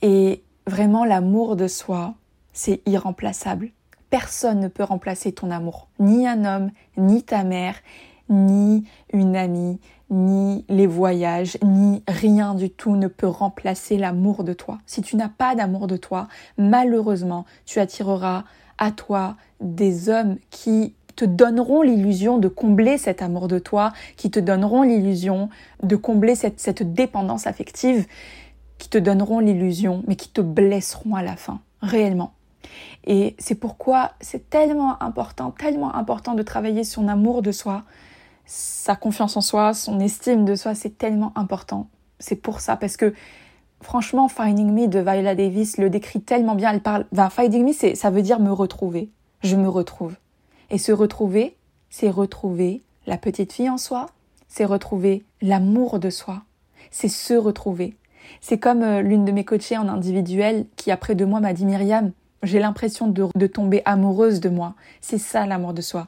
Et 0.02 0.43
vraiment 0.65 1.06
l'amour 1.06 1.56
de 1.56 1.67
soi, 1.67 2.15
c'est 2.54 2.82
irremplaçable. 2.88 3.69
Personne 4.10 4.62
ne 4.62 4.67
peut 4.67 4.84
remplacer 4.84 5.32
ton 5.32 5.52
amour, 5.52 5.89
ni 6.00 6.28
un 6.28 6.43
homme, 6.43 6.71
ni 6.97 7.21
ta 7.21 7.43
mère, 7.43 7.76
ni 8.30 8.84
une 9.13 9.36
amie, 9.36 9.80
ni 10.10 10.65
les 10.70 10.88
voyages, 10.88 11.58
ni 11.63 12.04
rien 12.08 12.56
du 12.56 12.70
tout 12.70 12.96
ne 12.96 13.08
peut 13.08 13.28
remplacer 13.28 13.98
l'amour 13.98 14.43
de 14.43 14.54
toi. 14.54 14.80
Si 14.86 15.02
tu 15.02 15.15
n'as 15.15 15.30
pas 15.30 15.56
d'amour 15.56 15.88
de 15.88 15.98
toi, 15.98 16.28
malheureusement, 16.58 17.46
tu 17.65 17.80
attireras 17.80 18.46
à 18.78 18.91
toi 18.91 19.36
des 19.60 20.10
hommes 20.10 20.38
qui 20.50 20.93
te 21.15 21.26
donneront 21.26 21.82
l'illusion 21.82 22.38
de 22.38 22.48
combler 22.48 22.98
cet 22.98 23.22
amour 23.22 23.48
de 23.48 23.60
toi, 23.60 23.91
qui 24.15 24.30
te 24.30 24.39
donneront 24.39 24.84
l'illusion 24.84 25.50
de 25.84 25.96
combler 25.96 26.36
cette, 26.36 26.60
cette 26.60 26.93
dépendance 26.93 27.48
affective, 27.48 28.06
qui 28.78 28.89
te 28.89 29.00
donneront 29.00 29.39
l'illusion, 29.39 30.04
mais 30.08 30.15
qui 30.15 30.30
te 30.30 30.41
blesseront 30.41 31.15
à 31.15 31.24
la 31.24 31.36
fin, 31.36 31.60
réellement. 31.82 32.34
Et 33.06 33.36
c'est 33.39 33.56
pourquoi 33.56 34.12
c'est 34.22 34.50
tellement 34.50 35.02
important, 35.02 35.52
tellement 35.52 35.96
important 35.96 36.36
de 36.36 36.43
travailler 36.43 36.84
son 36.84 37.08
amour 37.08 37.41
de 37.41 37.52
soi, 37.52 37.84
sa 38.48 38.96
confiance 38.96 39.36
en 39.36 39.42
soi, 39.42 39.74
son 39.74 40.00
estime 40.00 40.46
de 40.46 40.56
soi, 40.56 40.74
c'est 40.74 40.98
tellement 40.98 41.34
important. 41.36 41.90
C'est 42.20 42.38
pour 42.38 42.62
ça, 42.62 42.78
parce 42.78 42.98
que 42.98 43.14
franchement, 43.82 44.30
Finding 44.30 44.72
Me 44.72 44.88
de 44.88 45.00
Viola 45.00 45.36
Davis 45.36 45.78
le 45.78 45.90
décrit 45.90 46.22
tellement 46.22 46.56
bien. 46.56 46.72
Elle 46.72 46.82
parle, 46.82 47.06
Finding 47.30 47.66
Me, 47.66 47.96
ça 47.96 48.10
veut 48.10 48.22
dire 48.22 48.40
me 48.40 48.52
retrouver. 48.52 49.10
Je 49.44 49.56
me 49.56 49.68
retrouve. 49.68 50.16
Et 50.70 50.78
se 50.78 50.92
retrouver, 50.92 51.58
c'est 51.90 52.10
retrouver 52.10 52.82
la 53.06 53.18
petite 53.18 53.54
fille 53.54 53.70
en 53.70 53.78
soi, 53.78 54.08
c'est 54.48 54.66
retrouver 54.66 55.24
l'amour 55.42 56.00
de 56.00 56.10
soi, 56.10 56.42
c'est 56.90 57.10
se 57.10 57.34
retrouver. 57.34 57.96
C'est 58.42 58.58
comme 58.58 58.84
euh, 58.84 59.02
l'une 59.02 59.24
de 59.24 59.32
mes 59.32 59.46
coachées 59.46 59.78
en 59.78 59.88
individuel 59.88 60.66
qui, 60.76 60.92
après 60.92 61.16
deux 61.16 61.26
mois, 61.26 61.40
m'a 61.40 61.54
dit 61.54 61.66
Myriam, 61.66 62.12
j'ai 62.44 62.60
l'impression 62.60 63.08
de, 63.08 63.28
de 63.34 63.48
tomber 63.48 63.82
amoureuse 63.86 64.42
de 64.42 64.50
moi. 64.50 64.74
C'est 65.00 65.18
ça 65.18 65.46
l'amour 65.46 65.74
de 65.74 65.82
soi 65.82 66.08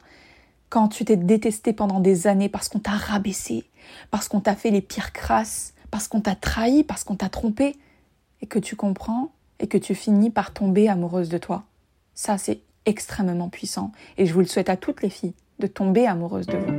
quand 0.70 0.88
tu 0.88 1.04
t'es 1.04 1.16
détesté 1.16 1.72
pendant 1.72 2.00
des 2.00 2.26
années 2.28 2.48
parce 2.48 2.68
qu'on 2.68 2.78
t'a 2.78 2.92
rabaissé, 2.92 3.64
parce 4.10 4.28
qu'on 4.28 4.40
t'a 4.40 4.54
fait 4.54 4.70
les 4.70 4.80
pires 4.80 5.12
crasses, 5.12 5.74
parce 5.90 6.06
qu'on 6.08 6.20
t'a 6.20 6.36
trahi, 6.36 6.84
parce 6.84 7.02
qu'on 7.04 7.16
t'a 7.16 7.28
trompé, 7.28 7.76
et 8.40 8.46
que 8.46 8.58
tu 8.58 8.76
comprends 8.76 9.32
et 9.58 9.66
que 9.66 9.76
tu 9.76 9.94
finis 9.94 10.30
par 10.30 10.54
tomber 10.54 10.88
amoureuse 10.88 11.28
de 11.28 11.36
toi. 11.36 11.64
Ça, 12.14 12.38
c'est 12.38 12.60
extrêmement 12.86 13.50
puissant, 13.50 13.92
et 14.16 14.24
je 14.24 14.32
vous 14.32 14.40
le 14.40 14.46
souhaite 14.46 14.70
à 14.70 14.76
toutes 14.76 15.02
les 15.02 15.10
filles 15.10 15.34
de 15.58 15.66
tomber 15.66 16.06
amoureuse 16.06 16.46
de 16.46 16.56
vous. 16.56 16.72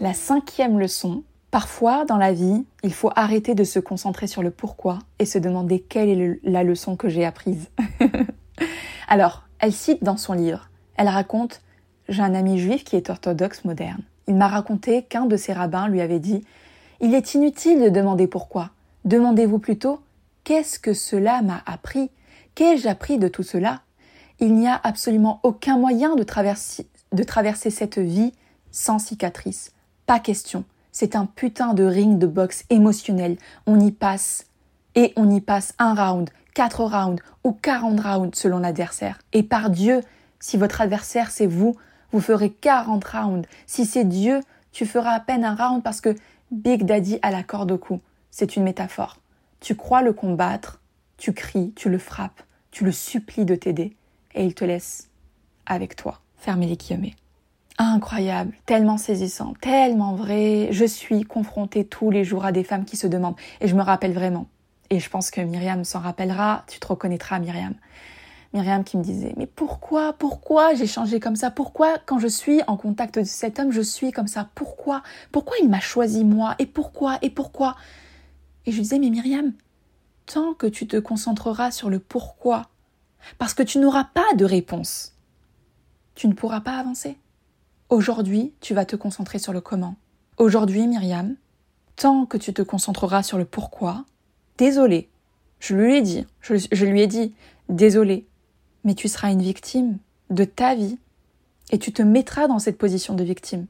La 0.00 0.12
cinquième 0.12 0.78
leçon, 0.78 1.22
parfois 1.50 2.04
dans 2.04 2.18
la 2.18 2.34
vie, 2.34 2.66
il 2.82 2.92
faut 2.92 3.10
arrêter 3.16 3.54
de 3.54 3.64
se 3.64 3.78
concentrer 3.78 4.26
sur 4.26 4.42
le 4.42 4.50
pourquoi 4.50 4.98
et 5.18 5.24
se 5.24 5.38
demander 5.38 5.80
quelle 5.80 6.10
est 6.10 6.40
la 6.42 6.64
leçon 6.64 6.96
que 6.96 7.08
j'ai 7.08 7.24
apprise. 7.24 7.70
Alors, 9.08 9.44
elle 9.60 9.72
cite 9.72 10.04
dans 10.04 10.18
son 10.18 10.34
livre, 10.34 10.68
elle 10.96 11.08
raconte 11.08 11.62
j'ai 12.08 12.22
un 12.22 12.34
ami 12.34 12.58
juif 12.58 12.84
qui 12.84 12.96
est 12.96 13.10
orthodoxe 13.10 13.64
moderne. 13.64 14.02
Il 14.28 14.34
m'a 14.34 14.48
raconté 14.48 15.02
qu'un 15.02 15.26
de 15.26 15.36
ses 15.36 15.52
rabbins 15.52 15.88
lui 15.88 16.00
avait 16.00 16.18
dit 16.18 16.44
Il 17.00 17.14
est 17.14 17.34
inutile 17.34 17.82
de 17.82 17.88
demander 17.88 18.26
pourquoi. 18.26 18.70
Demandez-vous 19.04 19.58
plutôt 19.58 20.00
Qu'est-ce 20.44 20.78
que 20.78 20.94
cela 20.94 21.42
m'a 21.42 21.62
appris? 21.66 22.10
Qu'ai-je 22.54 22.88
appris 22.88 23.18
de 23.18 23.28
tout 23.28 23.42
cela? 23.42 23.82
Il 24.38 24.54
n'y 24.54 24.68
a 24.68 24.80
absolument 24.82 25.40
aucun 25.42 25.78
moyen 25.78 26.14
de 26.14 26.22
traverser, 26.22 27.70
cette 27.70 27.98
vie 27.98 28.32
sans 28.70 28.98
cicatrice. 28.98 29.72
Pas 30.06 30.20
question. 30.20 30.64
C'est 30.92 31.16
un 31.16 31.26
putain 31.26 31.74
de 31.74 31.84
ring 31.84 32.18
de 32.18 32.26
boxe 32.26 32.64
émotionnel. 32.70 33.38
On 33.66 33.80
y 33.80 33.90
passe. 33.90 34.46
Et 34.94 35.12
on 35.16 35.28
y 35.30 35.40
passe 35.40 35.74
un 35.78 35.94
round, 35.94 36.30
quatre 36.54 36.84
rounds 36.84 37.22
ou 37.44 37.52
quarante 37.52 38.00
rounds 38.00 38.38
selon 38.38 38.58
l'adversaire. 38.58 39.18
Et 39.32 39.42
par 39.42 39.68
Dieu, 39.68 40.00
si 40.38 40.56
votre 40.56 40.80
adversaire 40.80 41.30
c'est 41.30 41.46
vous, 41.46 41.76
vous 42.12 42.20
ferez 42.20 42.50
40 42.50 43.04
rounds. 43.04 43.48
Si 43.66 43.86
c'est 43.86 44.04
Dieu, 44.04 44.40
tu 44.72 44.86
feras 44.86 45.12
à 45.12 45.20
peine 45.20 45.44
un 45.44 45.54
round 45.54 45.82
parce 45.82 46.00
que 46.00 46.14
Big 46.50 46.84
Daddy 46.84 47.18
a 47.22 47.30
la 47.30 47.42
corde 47.42 47.72
au 47.72 47.78
cou. 47.78 48.00
C'est 48.30 48.56
une 48.56 48.64
métaphore. 48.64 49.16
Tu 49.60 49.74
crois 49.74 50.02
le 50.02 50.12
combattre, 50.12 50.80
tu 51.16 51.32
cries, 51.32 51.72
tu 51.74 51.88
le 51.88 51.98
frappes, 51.98 52.42
tu 52.70 52.84
le 52.84 52.92
supplies 52.92 53.46
de 53.46 53.54
t'aider 53.54 53.96
et 54.34 54.44
il 54.44 54.54
te 54.54 54.64
laisse 54.64 55.08
avec 55.64 55.96
toi. 55.96 56.20
Fermez 56.36 56.66
les 56.66 56.76
guillemets. 56.76 57.16
Incroyable, 57.78 58.54
tellement 58.64 58.96
saisissant, 58.96 59.54
tellement 59.60 60.14
vrai. 60.14 60.68
Je 60.70 60.84
suis 60.84 61.24
confrontée 61.24 61.84
tous 61.84 62.10
les 62.10 62.24
jours 62.24 62.44
à 62.44 62.52
des 62.52 62.64
femmes 62.64 62.84
qui 62.84 62.96
se 62.96 63.06
demandent 63.06 63.36
et 63.60 63.68
je 63.68 63.74
me 63.74 63.82
rappelle 63.82 64.12
vraiment. 64.12 64.46
Et 64.88 65.00
je 65.00 65.10
pense 65.10 65.30
que 65.30 65.40
Myriam 65.40 65.84
s'en 65.84 66.00
rappellera, 66.00 66.64
tu 66.68 66.78
te 66.78 66.86
reconnaîtras 66.86 67.38
Myriam. 67.38 67.74
Myriam 68.52 68.84
qui 68.84 68.96
me 68.96 69.02
disait 69.02 69.34
Mais 69.36 69.46
pourquoi, 69.46 70.12
pourquoi 70.12 70.74
j'ai 70.74 70.86
changé 70.86 71.20
comme 71.20 71.36
ça? 71.36 71.50
Pourquoi, 71.50 71.98
quand 72.06 72.18
je 72.18 72.28
suis 72.28 72.60
en 72.66 72.76
contact 72.76 73.18
de 73.18 73.24
cet 73.24 73.58
homme, 73.58 73.72
je 73.72 73.80
suis 73.80 74.12
comme 74.12 74.28
ça? 74.28 74.48
Pourquoi? 74.54 75.02
Pourquoi 75.32 75.56
il 75.62 75.68
m'a 75.68 75.80
choisi 75.80 76.24
moi? 76.24 76.54
Et 76.58 76.66
pourquoi? 76.66 77.18
Et 77.22 77.30
pourquoi? 77.30 77.76
Et 78.64 78.72
je 78.72 78.80
disais 78.80 78.98
Mais 78.98 79.10
Myriam, 79.10 79.52
tant 80.26 80.54
que 80.54 80.66
tu 80.66 80.86
te 80.86 80.96
concentreras 80.96 81.70
sur 81.70 81.90
le 81.90 81.98
pourquoi, 81.98 82.68
parce 83.38 83.54
que 83.54 83.62
tu 83.62 83.78
n'auras 83.78 84.04
pas 84.04 84.34
de 84.36 84.44
réponse, 84.44 85.14
tu 86.14 86.28
ne 86.28 86.34
pourras 86.34 86.60
pas 86.60 86.78
avancer. 86.78 87.18
Aujourd'hui, 87.88 88.52
tu 88.60 88.74
vas 88.74 88.84
te 88.84 88.96
concentrer 88.96 89.38
sur 89.38 89.52
le 89.52 89.60
comment. 89.60 89.96
Aujourd'hui, 90.38 90.86
Myriam, 90.86 91.36
tant 91.94 92.26
que 92.26 92.36
tu 92.36 92.52
te 92.52 92.62
concentreras 92.62 93.22
sur 93.22 93.38
le 93.38 93.44
pourquoi, 93.44 94.04
désolé, 94.58 95.08
je 95.60 95.74
lui 95.74 95.94
ai 95.94 96.02
dit, 96.02 96.26
je, 96.40 96.54
je 96.70 96.84
lui 96.84 97.00
ai 97.00 97.06
dit, 97.06 97.34
désolé, 97.68 98.26
mais 98.86 98.94
tu 98.94 99.08
seras 99.08 99.30
une 99.30 99.42
victime 99.42 99.98
de 100.30 100.44
ta 100.44 100.74
vie 100.74 100.96
et 101.70 101.78
tu 101.78 101.92
te 101.92 102.02
mettras 102.02 102.46
dans 102.46 102.60
cette 102.60 102.78
position 102.78 103.14
de 103.14 103.24
victime. 103.24 103.66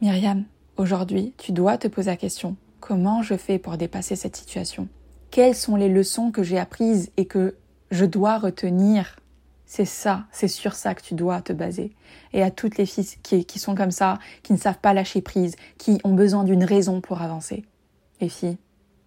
Myriam, 0.00 0.44
aujourd'hui, 0.76 1.34
tu 1.36 1.52
dois 1.52 1.76
te 1.76 1.88
poser 1.88 2.10
la 2.10 2.16
question 2.16 2.56
comment 2.82 3.22
je 3.22 3.36
fais 3.36 3.58
pour 3.58 3.76
dépasser 3.76 4.16
cette 4.16 4.36
situation? 4.36 4.88
Quelles 5.30 5.54
sont 5.54 5.76
les 5.76 5.88
leçons 5.88 6.30
que 6.30 6.42
j'ai 6.42 6.58
apprises 6.58 7.10
et 7.16 7.26
que 7.26 7.56
je 7.90 8.04
dois 8.04 8.38
retenir? 8.38 9.18
C'est 9.64 9.86
ça, 9.86 10.26
c'est 10.32 10.48
sur 10.48 10.74
ça 10.74 10.94
que 10.94 11.02
tu 11.02 11.14
dois 11.14 11.40
te 11.40 11.52
baser. 11.52 11.92
Et 12.32 12.42
à 12.42 12.50
toutes 12.50 12.76
les 12.76 12.84
filles 12.84 13.06
qui, 13.22 13.58
sont 13.58 13.74
comme 13.74 13.90
ça, 13.90 14.18
qui 14.42 14.52
ne 14.52 14.58
savent 14.58 14.78
pas 14.78 14.92
lâcher 14.92 15.22
prise, 15.22 15.56
qui 15.78 15.98
ont 16.04 16.14
besoin 16.14 16.44
d'une 16.44 16.64
raison 16.64 17.00
pour 17.00 17.22
avancer. 17.22 17.64
Les 18.20 18.28
filles, 18.28 18.58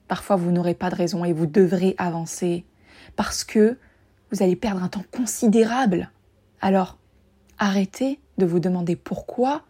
parfois 0.07 0.37
vous 0.37 0.51
n'aurez 0.51 0.73
pas 0.73 0.89
de 0.89 0.95
raison 0.95 1.23
et 1.23 1.33
vous 1.33 1.45
devrez 1.45 1.95
avancer 1.97 2.65
parce 3.15 3.43
que 3.43 3.77
vous 4.31 4.43
allez 4.43 4.55
perdre 4.55 4.83
un 4.83 4.87
temps 4.87 5.05
considérable. 5.11 6.11
Alors, 6.61 6.97
arrêtez 7.57 8.19
de 8.37 8.45
vous 8.45 8.59
demander 8.59 8.95
pourquoi 8.95 9.63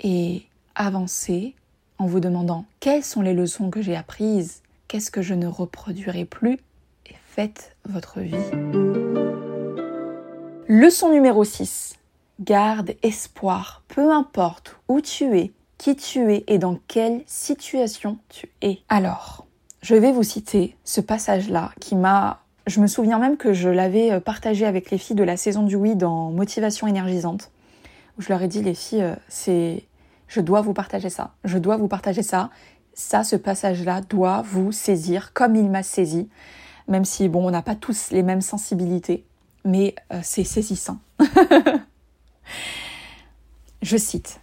et 0.00 0.46
avancez 0.74 1.54
en 1.98 2.06
vous 2.06 2.20
demandant 2.20 2.64
quelles 2.80 3.04
sont 3.04 3.22
les 3.22 3.34
leçons 3.34 3.70
que 3.70 3.82
j'ai 3.82 3.96
apprises, 3.96 4.62
qu'est-ce 4.88 5.10
que 5.10 5.22
je 5.22 5.34
ne 5.34 5.46
reproduirai 5.46 6.24
plus 6.24 6.58
et 7.06 7.14
faites 7.26 7.76
votre 7.84 8.20
vie. 8.20 8.36
Leçon 10.66 11.10
numéro 11.10 11.44
6. 11.44 11.96
Garde 12.40 12.94
espoir, 13.02 13.82
peu 13.88 14.12
importe 14.12 14.76
où 14.88 15.00
tu 15.00 15.36
es, 15.36 15.52
qui 15.76 15.94
tu 15.96 16.32
es 16.32 16.44
et 16.46 16.58
dans 16.58 16.78
quelle 16.88 17.22
situation 17.26 18.18
tu 18.28 18.48
es. 18.62 18.78
Alors, 18.88 19.46
je 19.82 19.94
vais 19.94 20.12
vous 20.12 20.22
citer 20.22 20.76
ce 20.84 21.00
passage-là 21.00 21.72
qui 21.80 21.96
m'a 21.96 22.39
je 22.66 22.80
me 22.80 22.86
souviens 22.86 23.18
même 23.18 23.36
que 23.36 23.52
je 23.52 23.68
l'avais 23.68 24.12
euh, 24.12 24.20
partagé 24.20 24.66
avec 24.66 24.90
les 24.90 24.98
filles 24.98 25.16
de 25.16 25.24
la 25.24 25.36
saison 25.36 25.62
du 25.62 25.76
oui 25.76 25.96
dans 25.96 26.30
Motivation 26.30 26.86
énergisante, 26.86 27.50
je 28.18 28.28
leur 28.28 28.42
ai 28.42 28.48
dit 28.48 28.62
les 28.62 28.74
filles, 28.74 29.02
euh, 29.02 29.14
c'est, 29.28 29.84
je 30.28 30.40
dois 30.40 30.60
vous 30.60 30.74
partager 30.74 31.10
ça, 31.10 31.32
je 31.44 31.58
dois 31.58 31.76
vous 31.76 31.88
partager 31.88 32.22
ça, 32.22 32.50
ça, 32.94 33.24
ce 33.24 33.36
passage-là 33.36 34.02
doit 34.02 34.42
vous 34.42 34.72
saisir 34.72 35.32
comme 35.32 35.56
il 35.56 35.70
m'a 35.70 35.82
saisi, 35.82 36.28
même 36.88 37.04
si 37.04 37.28
bon, 37.28 37.46
on 37.46 37.50
n'a 37.50 37.62
pas 37.62 37.74
tous 37.74 38.10
les 38.10 38.22
mêmes 38.22 38.40
sensibilités, 38.40 39.24
mais 39.64 39.94
euh, 40.12 40.20
c'est 40.22 40.44
saisissant. 40.44 40.98
je 43.82 43.96
cite. 43.96 44.40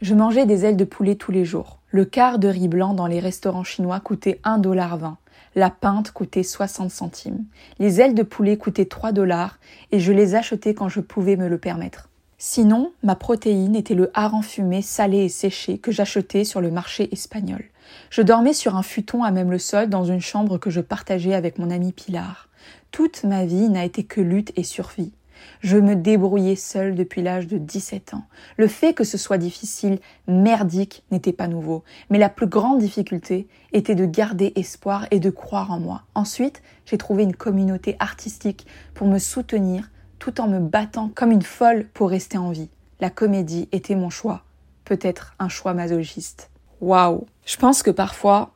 Je 0.00 0.14
mangeais 0.14 0.46
des 0.46 0.64
ailes 0.64 0.76
de 0.76 0.84
poulet 0.84 1.16
tous 1.16 1.32
les 1.32 1.44
jours. 1.44 1.78
Le 1.90 2.04
quart 2.04 2.38
de 2.38 2.46
riz 2.46 2.68
blanc 2.68 2.94
dans 2.94 3.06
les 3.06 3.18
restaurants 3.18 3.64
chinois 3.64 3.98
coûtait 3.98 4.40
1,20$. 4.44 5.14
La 5.54 5.70
pinte 5.70 6.10
coûtait 6.12 6.42
60 6.42 6.90
centimes. 6.90 7.44
Les 7.78 8.00
ailes 8.00 8.14
de 8.14 8.22
poulet 8.22 8.56
coûtaient 8.56 8.84
3 8.84 9.12
dollars 9.12 9.58
et 9.92 10.00
je 10.00 10.12
les 10.12 10.34
achetais 10.34 10.74
quand 10.74 10.88
je 10.88 11.00
pouvais 11.00 11.36
me 11.36 11.48
le 11.48 11.58
permettre. 11.58 12.08
Sinon, 12.40 12.92
ma 13.02 13.16
protéine 13.16 13.74
était 13.74 13.94
le 13.94 14.10
hareng 14.14 14.42
fumé 14.42 14.80
salé 14.80 15.18
et 15.18 15.28
séché 15.28 15.78
que 15.78 15.90
j'achetais 15.90 16.44
sur 16.44 16.60
le 16.60 16.70
marché 16.70 17.12
espagnol. 17.12 17.64
Je 18.10 18.22
dormais 18.22 18.52
sur 18.52 18.76
un 18.76 18.82
futon 18.82 19.24
à 19.24 19.32
même 19.32 19.50
le 19.50 19.58
sol 19.58 19.88
dans 19.88 20.04
une 20.04 20.20
chambre 20.20 20.58
que 20.58 20.70
je 20.70 20.80
partageais 20.80 21.34
avec 21.34 21.58
mon 21.58 21.70
ami 21.70 21.92
Pilar. 21.92 22.48
Toute 22.92 23.24
ma 23.24 23.44
vie 23.44 23.68
n'a 23.68 23.84
été 23.84 24.04
que 24.04 24.20
lutte 24.20 24.52
et 24.56 24.62
survie. 24.62 25.12
Je 25.60 25.76
me 25.76 25.96
débrouillais 25.96 26.56
seule 26.56 26.94
depuis 26.94 27.22
l'âge 27.22 27.46
de 27.46 27.58
17 27.58 28.14
ans. 28.14 28.24
Le 28.56 28.68
fait 28.68 28.94
que 28.94 29.04
ce 29.04 29.18
soit 29.18 29.38
difficile, 29.38 29.98
merdique, 30.26 31.04
n'était 31.10 31.32
pas 31.32 31.48
nouveau. 31.48 31.82
Mais 32.10 32.18
la 32.18 32.28
plus 32.28 32.46
grande 32.46 32.78
difficulté 32.78 33.48
était 33.72 33.94
de 33.94 34.06
garder 34.06 34.52
espoir 34.56 35.06
et 35.10 35.20
de 35.20 35.30
croire 35.30 35.72
en 35.72 35.80
moi. 35.80 36.02
Ensuite, 36.14 36.62
j'ai 36.86 36.98
trouvé 36.98 37.24
une 37.24 37.34
communauté 37.34 37.96
artistique 37.98 38.66
pour 38.94 39.06
me 39.06 39.18
soutenir 39.18 39.90
tout 40.18 40.40
en 40.40 40.48
me 40.48 40.60
battant 40.60 41.10
comme 41.14 41.32
une 41.32 41.42
folle 41.42 41.86
pour 41.94 42.10
rester 42.10 42.38
en 42.38 42.50
vie. 42.50 42.70
La 43.00 43.10
comédie 43.10 43.68
était 43.72 43.94
mon 43.94 44.10
choix. 44.10 44.42
Peut-être 44.84 45.34
un 45.38 45.48
choix 45.48 45.74
masochiste. 45.74 46.50
Waouh! 46.80 47.26
Je 47.44 47.56
pense 47.56 47.82
que 47.82 47.90
parfois, 47.90 48.54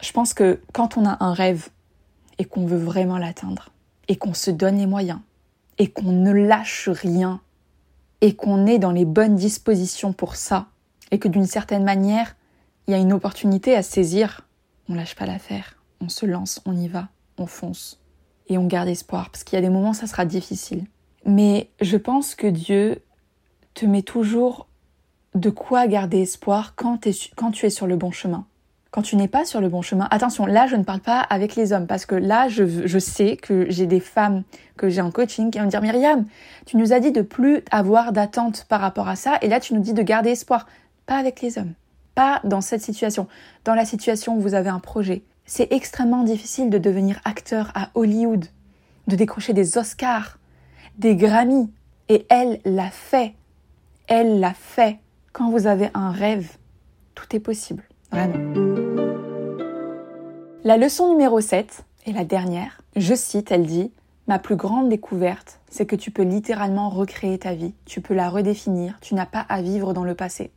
je 0.00 0.12
pense 0.12 0.34
que 0.34 0.60
quand 0.72 0.96
on 0.96 1.04
a 1.04 1.16
un 1.20 1.32
rêve 1.32 1.68
et 2.38 2.44
qu'on 2.44 2.66
veut 2.66 2.78
vraiment 2.78 3.18
l'atteindre, 3.18 3.70
et 4.08 4.16
qu'on 4.16 4.34
se 4.34 4.50
donne 4.50 4.78
les 4.78 4.86
moyens, 4.86 5.20
et 5.78 5.90
qu'on 5.90 6.12
ne 6.12 6.32
lâche 6.32 6.88
rien 6.88 7.40
et 8.20 8.34
qu'on 8.34 8.66
est 8.66 8.78
dans 8.78 8.92
les 8.92 9.04
bonnes 9.04 9.36
dispositions 9.36 10.12
pour 10.12 10.36
ça 10.36 10.68
et 11.10 11.18
que 11.18 11.28
d'une 11.28 11.46
certaine 11.46 11.84
manière, 11.84 12.36
il 12.86 12.92
y 12.92 12.94
a 12.94 12.98
une 12.98 13.12
opportunité 13.12 13.74
à 13.74 13.82
saisir, 13.82 14.42
on 14.88 14.94
lâche 14.94 15.14
pas 15.14 15.26
l'affaire, 15.26 15.76
on 16.00 16.08
se 16.08 16.26
lance, 16.26 16.60
on 16.64 16.76
y 16.76 16.88
va, 16.88 17.08
on 17.38 17.46
fonce 17.46 18.00
et 18.48 18.58
on 18.58 18.66
garde 18.66 18.88
espoir 18.88 19.30
parce 19.30 19.44
qu'il 19.44 19.56
y 19.56 19.58
a 19.58 19.62
des 19.62 19.70
moments 19.70 19.92
ça 19.92 20.06
sera 20.06 20.24
difficile. 20.24 20.86
Mais 21.24 21.70
je 21.80 21.96
pense 21.96 22.34
que 22.34 22.46
Dieu 22.46 23.02
te 23.74 23.86
met 23.86 24.02
toujours 24.02 24.68
de 25.34 25.50
quoi 25.50 25.86
garder 25.86 26.20
espoir 26.20 26.74
quand, 26.74 27.06
quand 27.36 27.50
tu 27.52 27.66
es 27.66 27.70
sur 27.70 27.86
le 27.86 27.96
bon 27.96 28.10
chemin 28.10 28.46
quand 28.92 29.02
tu 29.02 29.16
n'es 29.16 29.26
pas 29.26 29.46
sur 29.46 29.60
le 29.60 29.70
bon 29.70 29.80
chemin. 29.82 30.06
Attention, 30.10 30.44
là, 30.44 30.66
je 30.66 30.76
ne 30.76 30.84
parle 30.84 31.00
pas 31.00 31.18
avec 31.18 31.56
les 31.56 31.72
hommes 31.72 31.86
parce 31.86 32.04
que 32.04 32.14
là, 32.14 32.48
je, 32.48 32.86
je 32.86 32.98
sais 32.98 33.36
que 33.36 33.66
j'ai 33.70 33.86
des 33.86 34.00
femmes 34.00 34.44
que 34.76 34.90
j'ai 34.90 35.00
en 35.00 35.10
coaching 35.10 35.50
qui 35.50 35.58
vont 35.58 35.64
me 35.64 35.70
dire 35.70 35.80
Myriam, 35.80 36.26
tu 36.66 36.76
nous 36.76 36.92
as 36.92 37.00
dit 37.00 37.10
de 37.10 37.22
plus 37.22 37.62
avoir 37.70 38.12
d'attente 38.12 38.66
par 38.68 38.80
rapport 38.80 39.08
à 39.08 39.16
ça 39.16 39.38
et 39.40 39.48
là, 39.48 39.60
tu 39.60 39.74
nous 39.74 39.80
dis 39.80 39.94
de 39.94 40.02
garder 40.02 40.30
espoir. 40.30 40.66
Pas 41.06 41.16
avec 41.16 41.40
les 41.40 41.58
hommes. 41.58 41.72
Pas 42.14 42.40
dans 42.44 42.60
cette 42.60 42.82
situation. 42.82 43.26
Dans 43.64 43.74
la 43.74 43.86
situation 43.86 44.36
où 44.36 44.40
vous 44.40 44.54
avez 44.54 44.68
un 44.68 44.78
projet. 44.78 45.22
C'est 45.46 45.72
extrêmement 45.72 46.22
difficile 46.22 46.68
de 46.68 46.78
devenir 46.78 47.18
acteur 47.24 47.72
à 47.74 47.88
Hollywood, 47.94 48.44
de 49.08 49.16
décrocher 49.16 49.54
des 49.54 49.78
Oscars, 49.78 50.38
des 50.98 51.16
Grammys. 51.16 51.70
Et 52.10 52.26
elle 52.28 52.60
l'a 52.66 52.90
fait. 52.90 53.34
Elle 54.06 54.38
l'a 54.38 54.52
fait. 54.52 54.98
Quand 55.32 55.50
vous 55.50 55.66
avez 55.66 55.88
un 55.94 56.10
rêve, 56.10 56.56
tout 57.14 57.34
est 57.34 57.40
possible. 57.40 57.84
Vraiment. 58.10 58.81
La 60.64 60.76
leçon 60.76 61.10
numéro 61.10 61.40
7 61.40 61.84
est 62.06 62.12
la 62.12 62.24
dernière. 62.24 62.82
Je 62.94 63.16
cite, 63.16 63.50
elle 63.50 63.66
dit 63.66 63.90
Ma 64.28 64.38
plus 64.38 64.54
grande 64.54 64.88
découverte, 64.88 65.58
c'est 65.68 65.86
que 65.86 65.96
tu 65.96 66.12
peux 66.12 66.22
littéralement 66.22 66.88
recréer 66.88 67.36
ta 67.36 67.52
vie, 67.52 67.74
tu 67.84 68.00
peux 68.00 68.14
la 68.14 68.30
redéfinir, 68.30 68.96
tu 69.00 69.16
n'as 69.16 69.26
pas 69.26 69.44
à 69.48 69.60
vivre 69.60 69.92
dans 69.92 70.04
le 70.04 70.14
passé. 70.14 70.52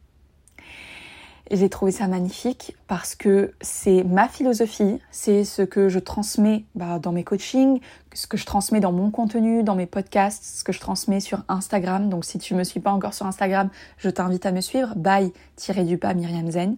J'ai 1.52 1.70
trouvé 1.70 1.92
ça 1.92 2.08
magnifique 2.08 2.76
parce 2.88 3.14
que 3.14 3.54
c'est 3.62 4.04
ma 4.04 4.28
philosophie, 4.28 5.00
c'est 5.12 5.44
ce 5.44 5.62
que 5.62 5.90
je 5.90 6.00
transmets 6.00 6.66
bah, 6.74 6.98
dans 6.98 7.12
mes 7.12 7.24
coachings, 7.24 7.80
ce 8.14 8.26
que 8.26 8.36
je 8.36 8.46
transmets 8.46 8.80
dans 8.80 8.92
mon 8.92 9.12
contenu, 9.12 9.62
dans 9.62 9.76
mes 9.76 9.86
podcasts, 9.86 10.44
ce 10.44 10.64
que 10.64 10.72
je 10.72 10.80
transmets 10.80 11.20
sur 11.20 11.44
Instagram. 11.48 12.10
Donc 12.10 12.26
si 12.26 12.40
tu 12.40 12.56
ne 12.56 12.60
me 12.60 12.64
suis 12.64 12.80
pas 12.80 12.92
encore 12.92 13.14
sur 13.14 13.28
Instagram, 13.28 13.70
je 13.98 14.10
t'invite 14.10 14.46
à 14.48 14.52
me 14.52 14.62
suivre, 14.62 14.94
bye-du-pas 14.96 16.16
Myriam 16.16 16.50
Zen 16.50 16.78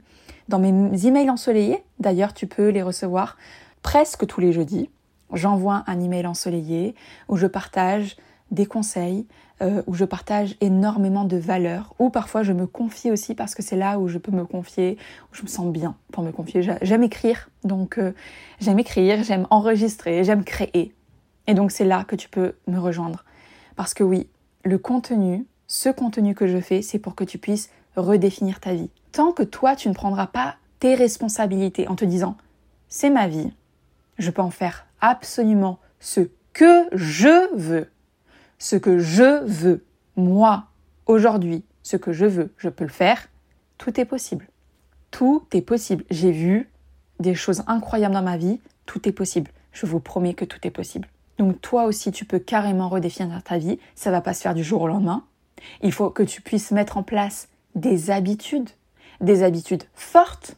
dans 0.49 0.59
mes 0.59 1.05
emails 1.05 1.29
ensoleillés. 1.29 1.83
D'ailleurs, 1.99 2.33
tu 2.33 2.47
peux 2.47 2.69
les 2.69 2.81
recevoir 2.81 3.37
presque 3.81 4.25
tous 4.27 4.41
les 4.41 4.51
jeudis. 4.51 4.89
J'envoie 5.33 5.83
un 5.87 5.99
email 5.99 6.25
ensoleillé 6.25 6.95
où 7.27 7.37
je 7.37 7.47
partage 7.47 8.17
des 8.51 8.65
conseils, 8.65 9.27
euh, 9.61 9.81
où 9.87 9.95
je 9.95 10.05
partage 10.05 10.55
énormément 10.61 11.23
de 11.23 11.37
valeurs, 11.37 11.95
ou 11.97 12.09
parfois 12.09 12.43
je 12.43 12.53
me 12.53 12.67
confie 12.67 13.11
aussi 13.11 13.33
parce 13.33 13.55
que 13.55 13.63
c'est 13.63 13.75
là 13.75 13.97
où 13.97 14.07
je 14.07 14.19
peux 14.19 14.31
me 14.31 14.45
confier, 14.45 14.97
où 15.31 15.35
je 15.35 15.41
me 15.41 15.47
sens 15.47 15.71
bien 15.71 15.95
pour 16.11 16.23
me 16.23 16.31
confier. 16.31 16.61
J'aime 16.81 17.03
écrire, 17.03 17.49
donc 17.63 17.97
euh, 17.97 18.13
j'aime 18.59 18.77
écrire, 18.77 19.23
j'aime 19.23 19.47
enregistrer, 19.49 20.23
j'aime 20.23 20.43
créer. 20.43 20.93
Et 21.47 21.53
donc 21.53 21.71
c'est 21.71 21.85
là 21.85 22.03
que 22.03 22.15
tu 22.15 22.29
peux 22.29 22.53
me 22.67 22.77
rejoindre. 22.77 23.25
Parce 23.75 23.93
que 23.93 24.03
oui, 24.03 24.27
le 24.63 24.77
contenu, 24.77 25.45
ce 25.67 25.89
contenu 25.89 26.35
que 26.35 26.45
je 26.45 26.59
fais, 26.59 26.81
c'est 26.81 26.99
pour 26.99 27.15
que 27.15 27.23
tu 27.23 27.37
puisses 27.37 27.71
redéfinir 27.95 28.59
ta 28.59 28.73
vie. 28.73 28.91
Tant 29.11 29.31
que 29.31 29.43
toi, 29.43 29.75
tu 29.75 29.89
ne 29.89 29.93
prendras 29.93 30.27
pas 30.27 30.57
tes 30.79 30.93
responsabilités 30.93 31.87
en 31.87 31.95
te 31.95 32.05
disant 32.05 32.37
c'est 32.89 33.09
ma 33.09 33.27
vie, 33.27 33.51
je 34.17 34.29
peux 34.29 34.41
en 34.41 34.51
faire 34.51 34.85
absolument 35.01 35.79
ce 35.99 36.21
que 36.53 36.87
je 36.91 37.55
veux, 37.55 37.89
ce 38.57 38.75
que 38.75 38.99
je 38.99 39.43
veux, 39.43 39.85
moi, 40.15 40.65
aujourd'hui, 41.05 41.63
ce 41.83 41.97
que 41.97 42.11
je 42.11 42.25
veux, 42.25 42.53
je 42.57 42.69
peux 42.69 42.83
le 42.83 42.89
faire, 42.89 43.29
tout 43.77 43.99
est 43.99 44.05
possible. 44.05 44.47
Tout 45.11 45.43
est 45.53 45.61
possible. 45.61 46.03
J'ai 46.09 46.31
vu 46.31 46.69
des 47.19 47.35
choses 47.35 47.63
incroyables 47.67 48.13
dans 48.13 48.21
ma 48.21 48.37
vie, 48.37 48.59
tout 48.85 49.07
est 49.07 49.13
possible. 49.13 49.51
Je 49.71 49.85
vous 49.85 49.99
promets 49.99 50.33
que 50.33 50.45
tout 50.45 50.59
est 50.63 50.71
possible. 50.71 51.07
Donc 51.37 51.61
toi 51.61 51.85
aussi, 51.85 52.11
tu 52.11 52.25
peux 52.25 52.39
carrément 52.39 52.89
redéfinir 52.89 53.43
ta 53.43 53.57
vie. 53.57 53.79
Ça 53.95 54.11
va 54.11 54.21
pas 54.21 54.33
se 54.33 54.41
faire 54.41 54.55
du 54.55 54.63
jour 54.63 54.81
au 54.81 54.87
lendemain. 54.87 55.23
Il 55.81 55.91
faut 55.91 56.09
que 56.09 56.23
tu 56.23 56.41
puisses 56.41 56.71
mettre 56.71 56.97
en 56.97 57.03
place 57.03 57.49
des 57.75 58.09
habitudes, 58.09 58.69
des 59.21 59.43
habitudes 59.43 59.83
fortes, 59.93 60.57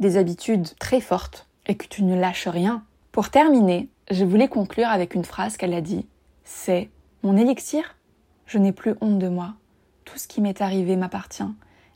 des 0.00 0.16
habitudes 0.16 0.68
très 0.78 1.00
fortes, 1.00 1.48
et 1.66 1.74
que 1.74 1.86
tu 1.86 2.02
ne 2.02 2.18
lâches 2.18 2.48
rien. 2.48 2.84
Pour 3.12 3.30
terminer, 3.30 3.88
je 4.10 4.24
voulais 4.24 4.48
conclure 4.48 4.88
avec 4.88 5.14
une 5.14 5.24
phrase 5.24 5.56
qu'elle 5.56 5.74
a 5.74 5.80
dit. 5.80 6.06
C'est 6.44 6.90
mon 7.26 7.36
élixir, 7.36 7.96
je 8.46 8.56
n'ai 8.56 8.70
plus 8.70 8.94
honte 9.00 9.18
de 9.18 9.26
moi. 9.26 9.54
Tout 10.04 10.16
ce 10.16 10.28
qui 10.28 10.40
m'est 10.40 10.62
arrivé 10.62 10.94
m'appartient. 10.94 11.42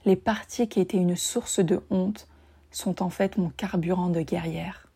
Les 0.05 0.17
parties 0.17 0.67
qui 0.67 0.81
étaient 0.81 0.97
une 0.97 1.15
source 1.15 1.61
de 1.61 1.81
honte 1.89 2.27
sont 2.73 3.01
en 3.01 3.11
fait 3.11 3.39
mon 3.39 3.51
carburant 3.51 4.09
de 4.09 4.23
guerrière. 4.23 4.89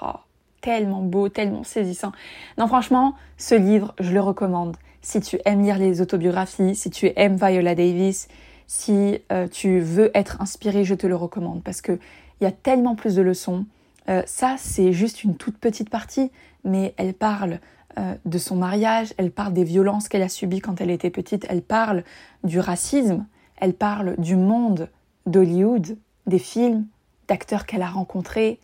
Oh, 0.00 0.18
tellement 0.62 1.02
beau, 1.02 1.28
tellement 1.28 1.62
saisissant. 1.62 2.12
Non, 2.56 2.68
franchement, 2.68 3.16
ce 3.36 3.54
livre, 3.54 3.94
je 4.00 4.12
le 4.12 4.20
recommande. 4.22 4.78
Si 5.02 5.20
tu 5.20 5.38
aimes 5.44 5.62
lire 5.62 5.78
les 5.78 6.00
autobiographies, 6.00 6.74
si 6.74 6.88
tu 6.88 7.12
aimes 7.14 7.36
Viola 7.36 7.74
Davis, 7.74 8.28
si 8.66 9.18
euh, 9.30 9.46
tu 9.46 9.80
veux 9.80 10.10
être 10.14 10.40
inspiré, 10.40 10.84
je 10.84 10.94
te 10.94 11.06
le 11.06 11.16
recommande 11.16 11.62
parce 11.62 11.82
que 11.82 11.98
il 12.40 12.44
y 12.44 12.46
a 12.46 12.52
tellement 12.52 12.94
plus 12.94 13.14
de 13.14 13.22
leçons. 13.22 13.66
Euh, 14.08 14.22
ça, 14.26 14.56
c'est 14.58 14.92
juste 14.92 15.24
une 15.24 15.36
toute 15.36 15.58
petite 15.58 15.90
partie, 15.90 16.30
mais 16.64 16.94
elle 16.96 17.14
parle 17.14 17.60
euh, 17.98 18.14
de 18.24 18.38
son 18.38 18.56
mariage, 18.56 19.14
elle 19.16 19.30
parle 19.30 19.52
des 19.52 19.64
violences 19.64 20.08
qu'elle 20.08 20.22
a 20.22 20.28
subies 20.28 20.60
quand 20.60 20.80
elle 20.80 20.90
était 20.90 21.10
petite, 21.10 21.46
elle 21.48 21.62
parle 21.62 22.04
du 22.44 22.60
racisme, 22.60 23.26
elle 23.56 23.72
parle 23.72 24.16
du 24.18 24.36
monde 24.36 24.90
d'Hollywood, 25.24 25.96
des 26.26 26.38
films, 26.38 26.86
d'acteurs 27.26 27.66
qu'elle 27.66 27.82
a 27.82 27.88
rencontrés. 27.88 28.60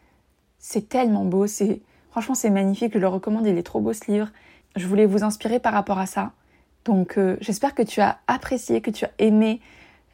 C'est 0.58 0.88
tellement 0.88 1.24
beau, 1.24 1.46
c'est 1.46 1.80
franchement 2.10 2.34
c'est 2.34 2.50
magnifique, 2.50 2.92
je 2.94 2.98
le 2.98 3.08
recommande, 3.08 3.46
il 3.46 3.56
est 3.56 3.62
trop 3.62 3.80
beau 3.80 3.92
ce 3.92 4.10
livre. 4.10 4.28
Je 4.76 4.86
voulais 4.86 5.06
vous 5.06 5.24
inspirer 5.24 5.58
par 5.58 5.72
rapport 5.72 5.98
à 5.98 6.06
ça. 6.06 6.32
Donc 6.84 7.16
euh, 7.16 7.36
j'espère 7.40 7.74
que 7.74 7.82
tu 7.82 8.00
as 8.00 8.18
apprécié, 8.26 8.80
que 8.80 8.90
tu 8.90 9.04
as 9.06 9.10
aimé 9.18 9.60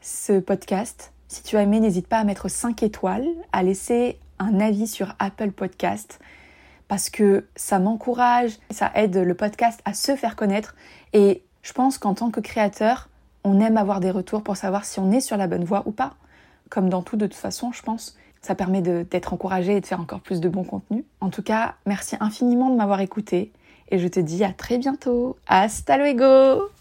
ce 0.01 0.39
podcast. 0.39 1.13
Si 1.27 1.43
tu 1.43 1.57
as 1.57 1.63
aimé, 1.63 1.81
n'hésite 1.81 2.07
pas 2.07 2.19
à 2.19 2.25
mettre 2.25 2.49
5 2.49 2.83
étoiles, 2.83 3.27
à 3.53 3.63
laisser 3.63 4.19
un 4.39 4.61
avis 4.61 4.87
sur 4.87 5.15
Apple 5.19 5.51
Podcast 5.51 6.21
parce 6.89 7.11
que 7.11 7.47
ça 7.55 7.79
m'encourage, 7.79 8.53
ça 8.71 8.91
aide 8.95 9.17
le 9.17 9.35
podcast 9.35 9.81
à 9.85 9.95
se 9.95 10.17
faire 10.17 10.37
connaître 10.37 10.75
et 11.13 11.43
je 11.63 11.73
pense 11.73 11.99
qu'en 11.99 12.15
tant 12.15 12.31
que 12.31 12.41
créateur, 12.41 13.09
on 13.45 13.61
aime 13.61 13.77
avoir 13.77 14.01
des 14.01 14.11
retours 14.11 14.43
pour 14.43 14.57
savoir 14.57 14.85
si 14.85 14.99
on 14.99 15.13
est 15.13 15.21
sur 15.21 15.37
la 15.37 15.47
bonne 15.47 15.65
voie 15.65 15.83
ou 15.87 15.93
pas. 15.93 16.15
Comme 16.71 16.89
dans 16.89 17.03
tout 17.03 17.17
de 17.17 17.27
toute 17.27 17.37
façon, 17.37 17.73
je 17.73 17.83
pense. 17.83 18.17
Ça 18.41 18.55
permet 18.55 18.83
d'être 18.83 19.33
encouragé 19.33 19.77
et 19.77 19.81
de 19.81 19.87
faire 19.87 20.01
encore 20.01 20.21
plus 20.21 20.41
de 20.41 20.49
bons 20.49 20.65
contenus. 20.65 21.05
En 21.21 21.29
tout 21.29 21.43
cas, 21.43 21.75
merci 21.87 22.17
infiniment 22.21 22.71
de 22.71 22.77
m'avoir 22.77 23.01
écouté 23.01 23.53
et 23.91 23.99
je 23.99 24.09
te 24.09 24.21
dis 24.21 24.45
à 24.45 24.53
très 24.53 24.79
bientôt. 24.79 25.37
Hasta 25.47 25.99
luego 25.99 26.71